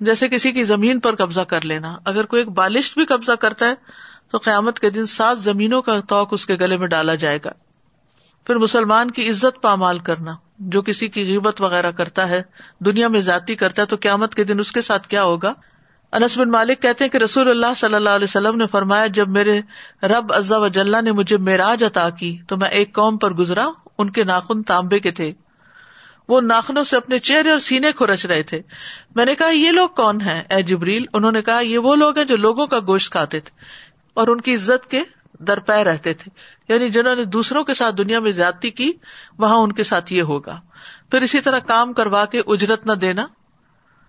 [0.00, 3.68] جیسے کسی کی زمین پر قبضہ کر لینا۔ اگر کوئی ایک بالشت بھی قبضہ کرتا
[3.68, 3.74] ہے
[4.30, 7.50] تو قیامت کے دن سات زمینوں کا توق اس کے گلے میں ڈالا جائے گا۔
[8.46, 12.42] پھر مسلمان کی عزت پامال کرنا، جو کسی کی غیبت وغیرہ کرتا ہے،
[12.80, 15.52] دنیا میں ذاتی کرتا ہے، تو قیامت کے دن اس کے ساتھ کیا ہوگا؟
[16.12, 19.28] انس بن مالک کہتے ہیں کہ رسول اللہ صلی اللہ علیہ وسلم نے فرمایا، جب
[19.28, 19.60] میرے
[20.02, 23.68] رب ازا وجاللہ نے مجھے معراج عطا کی، تو میں ایک قوم پر گزرا،
[23.98, 25.32] ان کے ناخن تانبے کے تھے۔
[26.28, 28.60] وہ ناخنوں سے اپنے چہرے اور سینے کھرچ رہے تھے۔
[29.14, 32.16] میں نے کہا، یہ لوگ کون ہیں؟ اے جبریل، انہوں نے کہا، یہ وہ لوگ
[32.16, 33.58] ہیں جو لوگوں کا گوشت کھاتے تھے
[34.14, 35.02] اور ان کی عزت کے
[35.38, 36.30] درپے رہتے تھے۔
[36.74, 38.92] یعنی جنہوں نے دوسروں کے ساتھ دنیا میں زیادتی کی،
[39.38, 40.60] وہاں ان کے ساتھ یہ ہوگا۔
[41.10, 43.26] پھر اسی طرح کام کروا کے اجرت نہ دینا۔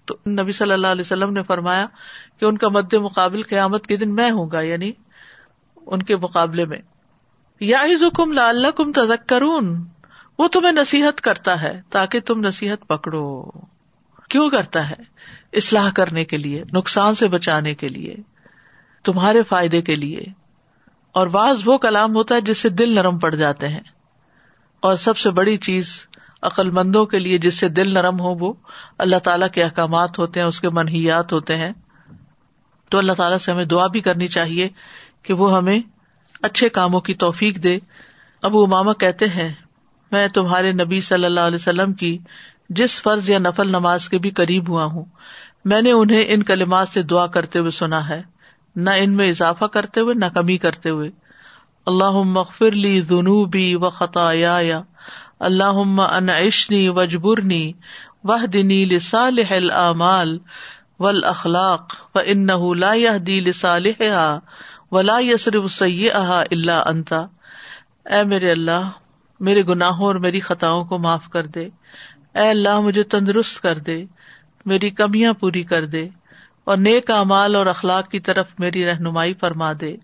[0.06, 1.88] تو نبی صلی اللہ علیہ وسلم نے فرمایا
[2.40, 4.92] کہ ان کا مد مقابل قیامت کے دن میں ہوں گا یعنی
[5.86, 6.80] ان کے مقابلے میں۔
[7.60, 9.34] یا حکم لا اللہ کم تزک
[10.40, 13.46] وہ تمہیں نصیحت کرتا ہے تاکہ تم نصیحت پکڑو۔
[14.30, 14.96] کیوں کرتا ہے؟
[15.54, 18.16] اصلاح کرنے کے لیے، نقصان سے بچانے کے لیے،
[19.04, 20.45] تمہارے فائدے کے لیے۔
[21.16, 23.80] اور واز وہ کلام ہوتا ہے جس سے دل نرم پڑ جاتے ہیں۔
[24.80, 26.08] اور سب سے بڑی چیز
[26.42, 28.54] عقل مندوں کے لیے جس سے دل نرم ہو وہ
[28.98, 31.72] اللہ تعالیٰ کے احکامات ہوتے ہیں، اس کے منحیات ہوتے ہیں۔
[32.90, 34.70] تو اللہ تعالیٰ سے ہمیں دعا بھی کرنی چاہیے
[35.24, 35.80] کہ وہ ہمیں
[36.42, 37.80] اچھے کاموں کی توفیق دے۔
[38.42, 39.54] ابو اماما کہتے ہیں،
[40.12, 42.18] میں تمہارے نبی صلی اللہ علیہ وسلم کی
[42.70, 45.06] جس فرض یا نفل نماز کے بھی قریب ہوا ہوں،
[45.66, 48.35] میں نے انہیں ان کلمات سے دعا کرتے ہوئے سنا ہے۔
[48.76, 51.10] نہ ان میں اضافہ کرتے ہوئے، نہ کمی کرتے ہوئے۔
[51.86, 54.82] اللہ مغفر لی جنوبی و خطایا
[55.40, 57.72] اللہ ان عشنی وجبرنی
[58.24, 60.38] وہ دنی لسالح العمال
[61.00, 62.48] ول اخلاق و ان
[62.80, 62.94] لا
[63.28, 64.02] دی لسالح
[64.92, 66.12] ولا یسرف سید
[66.52, 67.22] اللہ انتا
[68.06, 68.90] اے میرے اللہ،
[69.40, 71.70] میرے گناہوں اور میری خطاؤں کو معاف کر دے۔
[72.36, 74.06] اے اللہ، مجھے تندرست کر دے۔
[74.66, 76.10] میری کمیاں پوری کر دے۔
[76.66, 79.96] اور نیک امال اور اخلاق کی طرف میری رہنمائی فرما دے،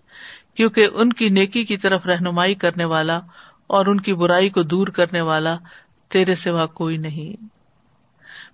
[0.54, 3.20] کیونکہ ان کی نیکی کی طرف رہنمائی کرنے والا
[3.66, 5.56] اور ان کی برائی کو دور کرنے والا
[6.08, 7.44] تیرے سوا کوئی نہیں۔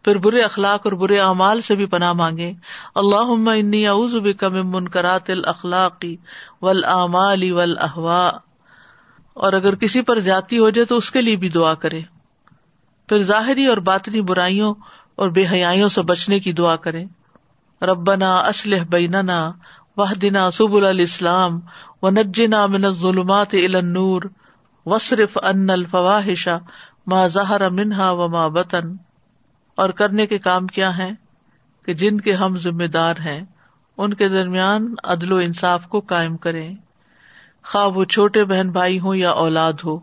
[0.04, 2.52] پھر برے اخلاق اور برے اعمال سے بھی پناہ مانگے۔
[2.94, 6.16] اللہ انی اعوذ بک من منکرات الاخلاقی
[6.62, 8.30] والآمال والاہواء
[9.34, 12.00] اور اگر کسی پر جاتی ہو جائے تو اس کے لیے بھی دعا کرے۔
[13.08, 14.74] پھر ظاہری اور باطنی برائیوں
[15.14, 17.04] اور بے حیاں سے بچنے کی دعا کرے۔
[17.82, 19.52] ربنا اسلح بیننا
[19.96, 21.60] وح دنا سب الاسلام
[22.02, 24.22] و نجنا من ظلمات النور
[24.86, 26.58] وصرف ان الفواہشا
[27.06, 28.96] ما ظہر منہا و ما بطن۔
[29.76, 31.10] اور کرنے کے کام کیا ہیں؟
[31.86, 33.40] کہ جن کے ہم ذمہ دار ہیں،
[33.96, 36.74] ان کے درمیان عدل و انصاف کو قائم کریں۔
[37.64, 39.98] خواہ وہ چھوٹے بہن بھائی ہوں یا اولاد ہو۔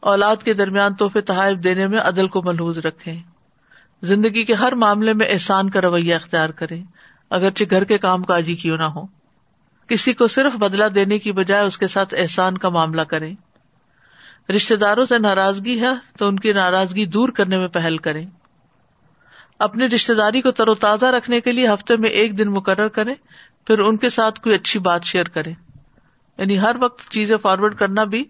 [0.00, 3.16] اولاد کے درمیان تحفے تحائف دینے میں عدل کو محلوز رکھے
[4.02, 6.80] زندگی کے ہر معاملے میں احسان کا رویہ اختیار کرے
[7.30, 9.06] اگرچہ گھر کے کام کاجی کیوں نہ ہو۔
[9.86, 13.32] کسی کو صرف بدلا دینے کی بجائے اس کے ساتھ احسان کا معاملہ کرے
[14.56, 18.24] رشتے داروں سے ناراضگی ہے تو ان کی ناراضگی دور کرنے میں پہل کرے
[19.58, 22.88] اپنی رشتے داری کو تر و تازہ رکھنے کے لیے ہفتے میں ایک دن مقرر
[22.88, 23.14] کرے
[23.66, 25.50] پھر ان کے ساتھ کوئی اچھی بات شیئر کرے
[26.38, 28.24] یعنی ہر وقت چیزیں فارورڈ کرنا بھی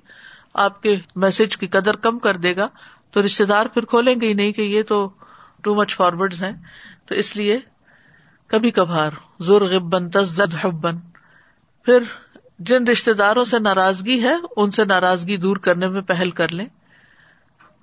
[0.54, 2.68] آپ کے میسج کی قدر کم کر دے گا۔
[3.10, 5.08] تو رشتے دار پھر کھولیں گے ہی نہیں کہ یہ تو
[5.68, 6.52] ٹو مچ فارورڈ ہیں،
[7.06, 7.58] تو اس لیے
[8.46, 9.10] کبھی کبھار
[9.40, 10.98] زور غبن تزد حبن۔
[11.84, 12.02] پھر
[12.58, 16.66] جن رشتے داروں سے ناراضگی ہے، ان سے ناراضگی دور کرنے میں پہل کر لیں۔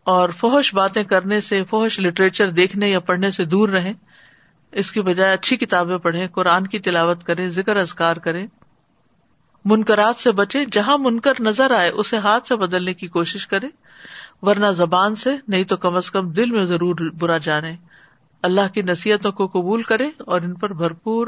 [0.03, 3.93] اور فوہش باتیں کرنے سے فوہش لٹریچر دیکھنے یا پڑھنے سے دور رہیں۔
[4.71, 8.47] اس کی بجائے اچھی کتابیں پڑھیں، قرآن کی تلاوت کریں، ذکر ازکار کریں۔
[9.65, 13.67] منکرات سے بچے جہاں منکر نظر آئے، اسے ہاتھ سے بدلنے کی کوشش کرے
[14.41, 17.75] ورنہ زبان سے نہیں تو کم از کم دل میں ضرور برا جانے۔
[18.43, 21.27] اللہ کی نصیحتوں کو قبول کرے اور ان پر بھرپور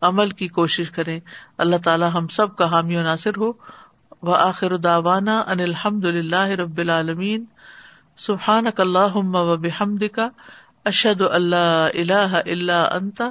[0.00, 1.18] عمل کی کوشش کرے
[1.58, 3.52] اللہ تعالیٰ ہم سب کا حامی و ناصر ہو۔
[4.22, 7.44] و آخر داوانا ان الحمد اللہ رب العالمین۔
[8.18, 10.28] سبحان اللہ و بحمد کا
[10.84, 13.30] اشد اللہ اللہ اللہ انتا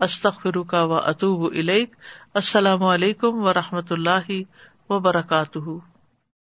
[0.00, 1.50] استخر کا و اطوب
[2.34, 4.32] السلام علیکم و رحمۃ اللہ
[4.90, 5.91] وبرکاتہ۔